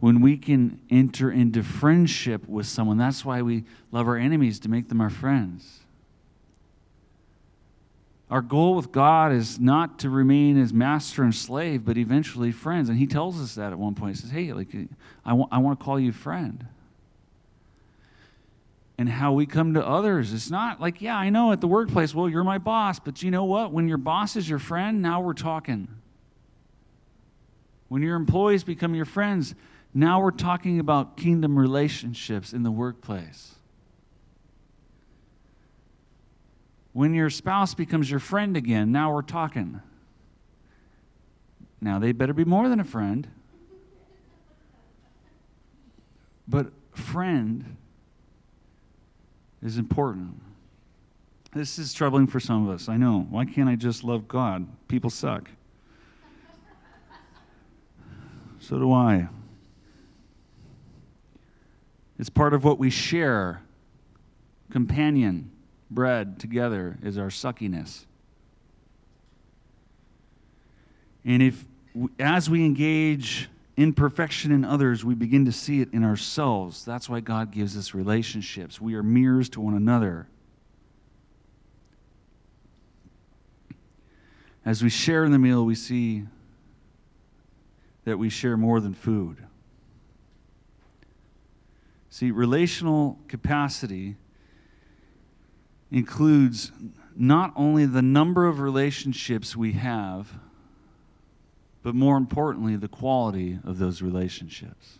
When 0.00 0.20
we 0.20 0.36
can 0.36 0.80
enter 0.90 1.30
into 1.30 1.62
friendship 1.62 2.46
with 2.48 2.66
someone, 2.66 2.98
that's 2.98 3.24
why 3.24 3.40
we 3.42 3.64
love 3.92 4.08
our 4.08 4.16
enemies 4.16 4.58
to 4.60 4.68
make 4.68 4.88
them 4.88 5.00
our 5.00 5.10
friends. 5.10 5.80
Our 8.30 8.42
goal 8.42 8.74
with 8.74 8.90
God 8.90 9.32
is 9.32 9.60
not 9.60 10.00
to 10.00 10.10
remain 10.10 10.60
as 10.60 10.72
master 10.72 11.22
and 11.22 11.34
slave, 11.34 11.84
but 11.84 11.96
eventually 11.96 12.50
friends. 12.50 12.88
And 12.88 12.98
He 12.98 13.06
tells 13.06 13.40
us 13.40 13.54
that 13.54 13.72
at 13.72 13.78
one 13.78 13.94
point. 13.94 14.16
He 14.16 14.22
says, 14.22 14.30
Hey, 14.30 14.52
like, 14.52 14.68
I, 15.24 15.32
want, 15.32 15.52
I 15.52 15.58
want 15.58 15.78
to 15.78 15.84
call 15.84 16.00
you 16.00 16.12
friend 16.12 16.66
and 18.98 19.08
how 19.08 19.32
we 19.32 19.46
come 19.46 19.74
to 19.74 19.86
others. 19.86 20.32
It's 20.32 20.50
not 20.50 20.80
like, 20.80 21.00
yeah, 21.00 21.16
I 21.16 21.30
know 21.30 21.52
at 21.52 21.60
the 21.60 21.68
workplace, 21.68 22.12
well, 22.12 22.28
you're 22.28 22.42
my 22.42 22.58
boss, 22.58 22.98
but 22.98 23.22
you 23.22 23.30
know 23.30 23.44
what? 23.44 23.72
When 23.72 23.86
your 23.86 23.96
boss 23.96 24.34
is 24.34 24.48
your 24.50 24.58
friend, 24.58 25.00
now 25.00 25.20
we're 25.20 25.34
talking. 25.34 25.86
When 27.86 28.02
your 28.02 28.16
employees 28.16 28.64
become 28.64 28.96
your 28.96 29.04
friends, 29.04 29.54
now 29.94 30.20
we're 30.20 30.32
talking 30.32 30.80
about 30.80 31.16
kingdom 31.16 31.56
relationships 31.56 32.52
in 32.52 32.64
the 32.64 32.72
workplace. 32.72 33.54
When 36.92 37.14
your 37.14 37.30
spouse 37.30 37.74
becomes 37.74 38.10
your 38.10 38.20
friend 38.20 38.56
again, 38.56 38.90
now 38.90 39.14
we're 39.14 39.22
talking. 39.22 39.80
Now 41.80 42.00
they 42.00 42.10
better 42.10 42.32
be 42.32 42.44
more 42.44 42.68
than 42.68 42.80
a 42.80 42.84
friend. 42.84 43.28
But 46.48 46.72
friend 46.92 47.76
is 49.62 49.78
important. 49.78 50.40
This 51.52 51.78
is 51.78 51.92
troubling 51.92 52.26
for 52.26 52.40
some 52.40 52.68
of 52.68 52.74
us. 52.74 52.88
I 52.88 52.96
know. 52.96 53.26
Why 53.30 53.44
can't 53.44 53.68
I 53.68 53.76
just 53.76 54.04
love 54.04 54.28
God? 54.28 54.66
People 54.86 55.10
suck. 55.10 55.48
So 58.60 58.78
do 58.78 58.92
I. 58.92 59.28
It's 62.18 62.28
part 62.28 62.52
of 62.52 62.64
what 62.64 62.78
we 62.78 62.90
share. 62.90 63.62
Companion, 64.70 65.50
bread 65.90 66.38
together 66.38 66.98
is 67.02 67.16
our 67.16 67.28
suckiness. 67.28 68.04
And 71.24 71.42
if, 71.42 71.64
as 72.18 72.50
we 72.50 72.64
engage 72.64 73.48
imperfection 73.78 74.50
in 74.50 74.64
others, 74.64 75.04
we 75.04 75.14
begin 75.14 75.44
to 75.44 75.52
see 75.52 75.80
it 75.80 75.88
in 75.94 76.02
ourselves. 76.02 76.84
That's 76.84 77.08
why 77.08 77.20
God 77.20 77.52
gives 77.52 77.76
us 77.76 77.94
relationships. 77.94 78.80
We 78.80 78.94
are 78.96 79.04
mirrors 79.04 79.48
to 79.50 79.60
one 79.60 79.74
another. 79.74 80.26
As 84.64 84.82
we 84.82 84.90
share 84.90 85.24
in 85.24 85.30
the 85.30 85.38
meal, 85.38 85.64
we 85.64 85.76
see 85.76 86.24
that 88.04 88.18
we 88.18 88.28
share 88.28 88.56
more 88.56 88.80
than 88.80 88.94
food. 88.94 89.44
See, 92.10 92.32
relational 92.32 93.18
capacity 93.28 94.16
includes 95.92 96.72
not 97.14 97.52
only 97.54 97.86
the 97.86 98.02
number 98.02 98.46
of 98.46 98.58
relationships 98.58 99.54
we 99.54 99.72
have 99.72 100.32
but 101.88 101.94
more 101.94 102.18
importantly, 102.18 102.76
the 102.76 102.86
quality 102.86 103.58
of 103.64 103.78
those 103.78 104.02
relationships. 104.02 104.98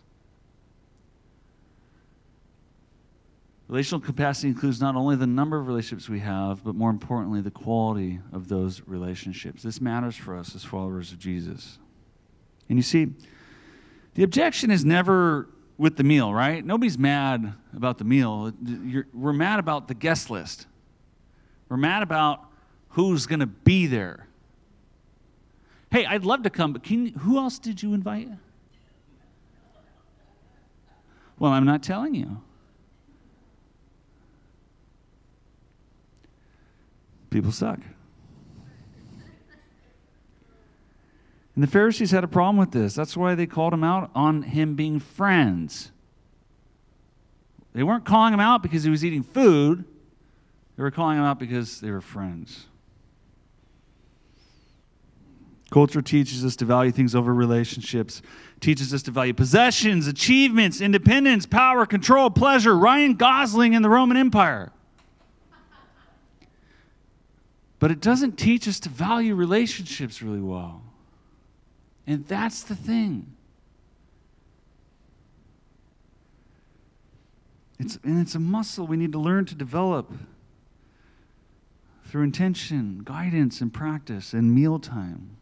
Relational 3.67 4.01
capacity 4.01 4.47
includes 4.47 4.81
not 4.81 4.95
only 4.95 5.15
the 5.15 5.27
number 5.27 5.59
of 5.59 5.67
relationships 5.67 6.09
we 6.09 6.21
have, 6.21 6.63
but 6.63 6.73
more 6.73 6.89
importantly, 6.89 7.41
the 7.41 7.51
quality 7.51 8.19
of 8.33 8.47
those 8.47 8.81
relationships. 8.87 9.61
This 9.61 9.79
matters 9.79 10.15
for 10.15 10.35
us 10.35 10.55
as 10.55 10.63
followers 10.63 11.11
of 11.11 11.19
Jesus. 11.19 11.77
And 12.69 12.79
you 12.79 12.81
see, 12.81 13.13
the 14.15 14.23
objection 14.23 14.71
is 14.71 14.83
never 14.83 15.47
with 15.77 15.95
the 15.95 16.03
meal, 16.03 16.33
right? 16.33 16.65
Nobody's 16.65 16.97
mad 16.97 17.53
about 17.75 17.99
the 17.99 18.03
meal. 18.03 18.51
You're, 18.65 19.05
we're 19.13 19.31
mad 19.31 19.59
about 19.59 19.87
the 19.87 19.93
guest 19.93 20.31
list. 20.31 20.65
We're 21.69 21.77
mad 21.77 22.01
about 22.01 22.49
who's 22.87 23.27
going 23.27 23.41
to 23.41 23.45
be 23.45 23.85
there. 23.85 24.28
Hey, 25.91 26.05
I'd 26.05 26.23
love 26.23 26.43
to 26.43 26.49
come, 26.49 26.73
but 26.73 26.83
can, 26.83 27.07
who 27.07 27.37
else 27.37 27.57
did 27.57 27.81
you 27.81 27.93
invite? 27.93 28.29
Well, 31.39 31.51
I'm 31.51 31.65
not 31.65 31.81
telling 31.81 32.13
you. 32.13 32.41
People 37.29 37.51
suck. 37.51 37.79
And 41.55 41.63
the 41.63 41.67
Pharisees 41.67 42.11
had 42.11 42.23
a 42.23 42.27
problem 42.27 42.57
with 42.57 42.71
this. 42.71 42.93
That's 42.93 43.17
why 43.17 43.35
they 43.35 43.45
called 43.45 43.73
him 43.73 43.83
out 43.83 44.11
on 44.15 44.43
him 44.43 44.75
being 44.75 44.99
friends. 44.99 45.91
They 47.73 47.83
weren't 47.83 48.05
calling 48.05 48.33
him 48.33 48.39
out 48.39 48.63
because 48.63 48.83
he 48.83 48.89
was 48.89 49.03
eating 49.03 49.23
food, 49.23 49.85
they 50.75 50.83
were 50.83 50.91
calling 50.91 51.17
him 51.17 51.23
out 51.23 51.39
because 51.39 51.81
they 51.81 51.91
were 51.91 52.01
friends. 52.01 52.67
Culture 55.69 56.01
teaches 56.01 56.43
us 56.43 56.55
to 56.55 56.65
value 56.65 56.91
things 56.91 57.13
over 57.13 57.33
relationships, 57.33 58.23
teaches 58.59 58.93
us 58.93 59.03
to 59.03 59.11
value 59.11 59.33
possessions, 59.33 60.07
achievements, 60.07 60.81
independence, 60.81 61.45
power, 61.45 61.85
control, 61.85 62.31
pleasure. 62.31 62.75
Ryan 62.75 63.13
Gosling 63.13 63.73
in 63.73 63.83
the 63.83 63.89
Roman 63.89 64.17
Empire. 64.17 64.71
But 67.77 67.91
it 67.91 68.01
doesn't 68.01 68.37
teach 68.37 68.67
us 68.67 68.79
to 68.81 68.89
value 68.89 69.35
relationships 69.35 70.21
really 70.21 70.41
well. 70.41 70.81
And 72.07 72.27
that's 72.27 72.63
the 72.63 72.75
thing. 72.75 73.35
It's, 77.77 77.97
and 78.03 78.19
it's 78.19 78.35
a 78.35 78.39
muscle 78.39 78.87
we 78.87 78.97
need 78.97 79.13
to 79.13 79.19
learn 79.19 79.45
to 79.45 79.55
develop 79.55 80.11
through 82.05 82.23
intention, 82.23 83.03
guidance, 83.05 83.61
and 83.61 83.71
practice, 83.71 84.33
and 84.33 84.53
mealtime. 84.53 85.37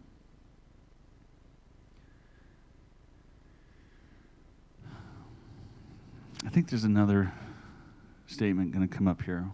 Think 6.58 6.72
there's 6.72 6.86
another 6.86 7.32
statement 8.26 8.72
going 8.72 8.82
to 8.82 8.92
come 8.92 9.08
up 9.08 9.22
here. 9.22 9.48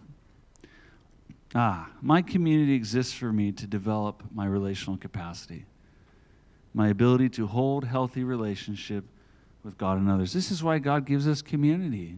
Ah, 1.54 1.90
my 2.00 2.22
community 2.22 2.72
exists 2.72 3.12
for 3.12 3.30
me 3.30 3.52
to 3.52 3.66
develop 3.66 4.22
my 4.32 4.46
relational 4.46 4.96
capacity, 4.96 5.66
my 6.72 6.88
ability 6.88 7.28
to 7.28 7.46
hold 7.46 7.84
healthy 7.84 8.24
relationship 8.24 9.04
with 9.62 9.76
God 9.76 9.98
and 9.98 10.10
others. 10.10 10.32
This 10.32 10.50
is 10.50 10.62
why 10.62 10.78
God 10.78 11.04
gives 11.04 11.28
us 11.28 11.42
community 11.42 12.16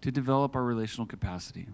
to 0.00 0.10
develop 0.10 0.56
our 0.56 0.64
relational 0.64 1.06
capacity. 1.06 1.66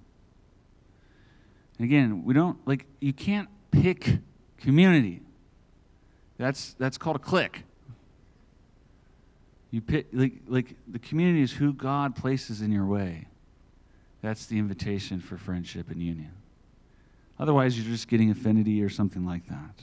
And 1.78 1.84
again, 1.84 2.24
we 2.24 2.34
don't 2.34 2.58
like 2.66 2.84
you 2.98 3.12
can't 3.12 3.48
pick 3.70 4.18
community. 4.58 5.22
That's 6.36 6.74
that's 6.80 6.98
called 6.98 7.14
a 7.14 7.20
clique. 7.20 7.62
You 9.72 9.80
pick 9.80 10.08
like 10.12 10.34
like 10.46 10.76
the 10.86 10.98
community 10.98 11.42
is 11.42 11.50
who 11.50 11.72
God 11.72 12.14
places 12.14 12.60
in 12.60 12.70
your 12.70 12.84
way. 12.84 13.26
That's 14.20 14.46
the 14.46 14.58
invitation 14.58 15.18
for 15.18 15.36
friendship 15.36 15.90
and 15.90 16.00
union. 16.00 16.30
Otherwise, 17.40 17.76
you're 17.76 17.90
just 17.90 18.06
getting 18.06 18.30
affinity 18.30 18.82
or 18.82 18.88
something 18.88 19.26
like 19.26 19.48
that. 19.48 19.82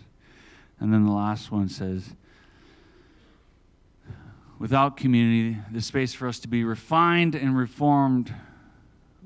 And 0.80 0.94
then 0.94 1.06
the 1.06 1.12
last 1.12 1.52
one 1.52 1.68
says, 1.68 2.06
without 4.60 4.96
community, 4.96 5.58
the 5.72 5.82
space 5.82 6.14
for 6.14 6.28
us 6.28 6.40
to 6.40 6.48
be 6.48 6.64
refined 6.64 7.36
and 7.36 7.58
reformed, 7.58 8.34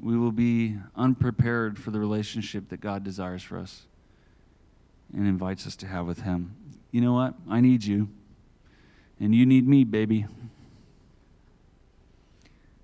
we 0.02 0.18
will 0.18 0.32
be 0.32 0.78
unprepared 0.96 1.78
for 1.78 1.92
the 1.92 2.00
relationship 2.00 2.70
that 2.70 2.82
God 2.82 3.04
desires 3.04 3.44
for 3.44 3.60
us 3.60 3.84
and 5.14 5.28
invites 5.28 5.68
us 5.68 5.76
to 5.76 5.88
have 5.88 6.08
with 6.08 6.22
Him. 6.22 6.56
You 6.92 7.02
know 7.02 7.14
what? 7.14 7.36
I 7.50 7.60
need 7.60 7.84
you, 7.84 8.10
and 9.20 9.34
you 9.34 9.46
need 9.46 9.68
me, 9.68 9.84
baby. 9.84 10.26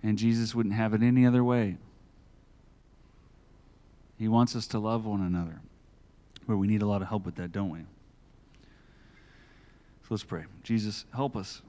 And 0.01 0.17
Jesus 0.17 0.55
wouldn't 0.55 0.75
have 0.75 0.93
it 0.93 1.01
any 1.01 1.25
other 1.25 1.43
way. 1.43 1.77
He 4.17 4.27
wants 4.27 4.55
us 4.55 4.67
to 4.67 4.79
love 4.79 5.05
one 5.05 5.21
another. 5.21 5.59
But 6.47 6.57
we 6.57 6.67
need 6.67 6.81
a 6.81 6.85
lot 6.87 7.01
of 7.01 7.07
help 7.07 7.25
with 7.25 7.35
that, 7.35 7.51
don't 7.51 7.69
we? 7.69 7.79
So 10.01 10.07
let's 10.11 10.23
pray. 10.23 10.45
Jesus, 10.63 11.05
help 11.13 11.35
us 11.35 11.61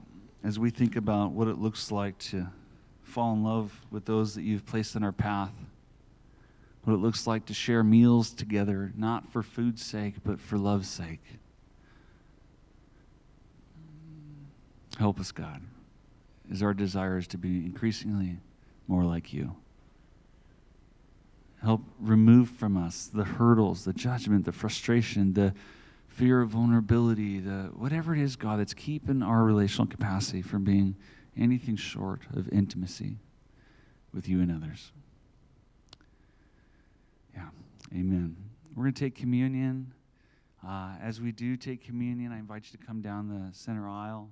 as 0.43 0.57
we 0.57 0.69
think 0.69 0.95
about 0.95 1.31
what 1.31 1.47
it 1.47 1.59
looks 1.59 1.91
like 1.91 2.17
to 2.17 2.47
fall 3.03 3.33
in 3.33 3.43
love 3.43 3.79
with 3.91 4.05
those 4.05 4.33
that 4.35 4.41
you've 4.41 4.65
placed 4.65 4.95
in 4.95 5.03
our 5.03 5.11
path. 5.11 5.53
What 6.83 6.93
it 6.93 6.97
looks 6.97 7.27
like 7.27 7.45
to 7.45 7.53
share 7.53 7.83
meals 7.83 8.31
together, 8.31 8.91
not 8.97 9.31
for 9.31 9.43
food's 9.43 9.85
sake, 9.85 10.15
but 10.25 10.39
for 10.39 10.57
love's 10.57 10.89
sake. 10.89 11.21
Help 15.01 15.19
us, 15.19 15.31
God, 15.31 15.63
as 16.51 16.61
our 16.61 16.75
desire 16.75 17.17
is 17.17 17.25
to 17.29 17.37
be 17.39 17.65
increasingly 17.65 18.37
more 18.87 19.03
like 19.03 19.33
you. 19.33 19.55
Help 21.59 21.81
remove 21.99 22.51
from 22.51 22.77
us 22.77 23.09
the 23.11 23.23
hurdles, 23.23 23.83
the 23.83 23.93
judgment, 23.93 24.45
the 24.45 24.51
frustration, 24.51 25.33
the 25.33 25.55
fear 26.07 26.39
of 26.39 26.49
vulnerability, 26.49 27.39
the 27.39 27.71
whatever 27.73 28.13
it 28.13 28.21
is, 28.21 28.35
God, 28.35 28.59
that's 28.59 28.75
keeping 28.75 29.23
our 29.23 29.43
relational 29.43 29.87
capacity 29.87 30.43
from 30.43 30.63
being 30.63 30.95
anything 31.35 31.77
short 31.77 32.21
of 32.35 32.47
intimacy 32.49 33.17
with 34.13 34.29
you 34.29 34.39
and 34.39 34.51
others. 34.51 34.91
Yeah, 37.33 37.49
amen. 37.91 38.35
We're 38.75 38.83
going 38.83 38.93
to 38.93 39.03
take 39.05 39.15
communion. 39.15 39.95
Uh, 40.63 40.91
as 41.01 41.19
we 41.19 41.31
do 41.31 41.57
take 41.57 41.83
communion, 41.83 42.31
I 42.31 42.37
invite 42.37 42.65
you 42.71 42.77
to 42.77 42.85
come 42.85 43.01
down 43.01 43.29
the 43.29 43.51
center 43.57 43.89
aisle 43.89 44.29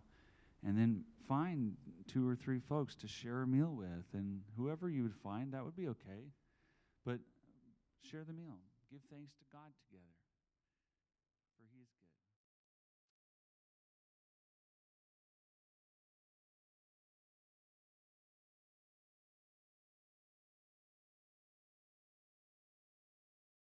and 0.65 0.77
then 0.77 1.03
find 1.27 1.73
two 2.07 2.27
or 2.27 2.35
three 2.35 2.59
folks 2.59 2.95
to 2.95 3.07
share 3.07 3.43
a 3.43 3.47
meal 3.47 3.73
with. 3.75 4.05
And 4.13 4.41
whoever 4.57 4.89
you 4.89 5.03
would 5.03 5.15
find, 5.15 5.53
that 5.53 5.63
would 5.63 5.75
be 5.75 5.87
okay. 5.89 6.31
But 7.05 7.19
share 8.09 8.23
the 8.23 8.33
meal. 8.33 8.57
Give 8.91 9.01
thanks 9.11 9.33
to 9.35 9.45
God 9.51 9.71
together. 9.87 10.08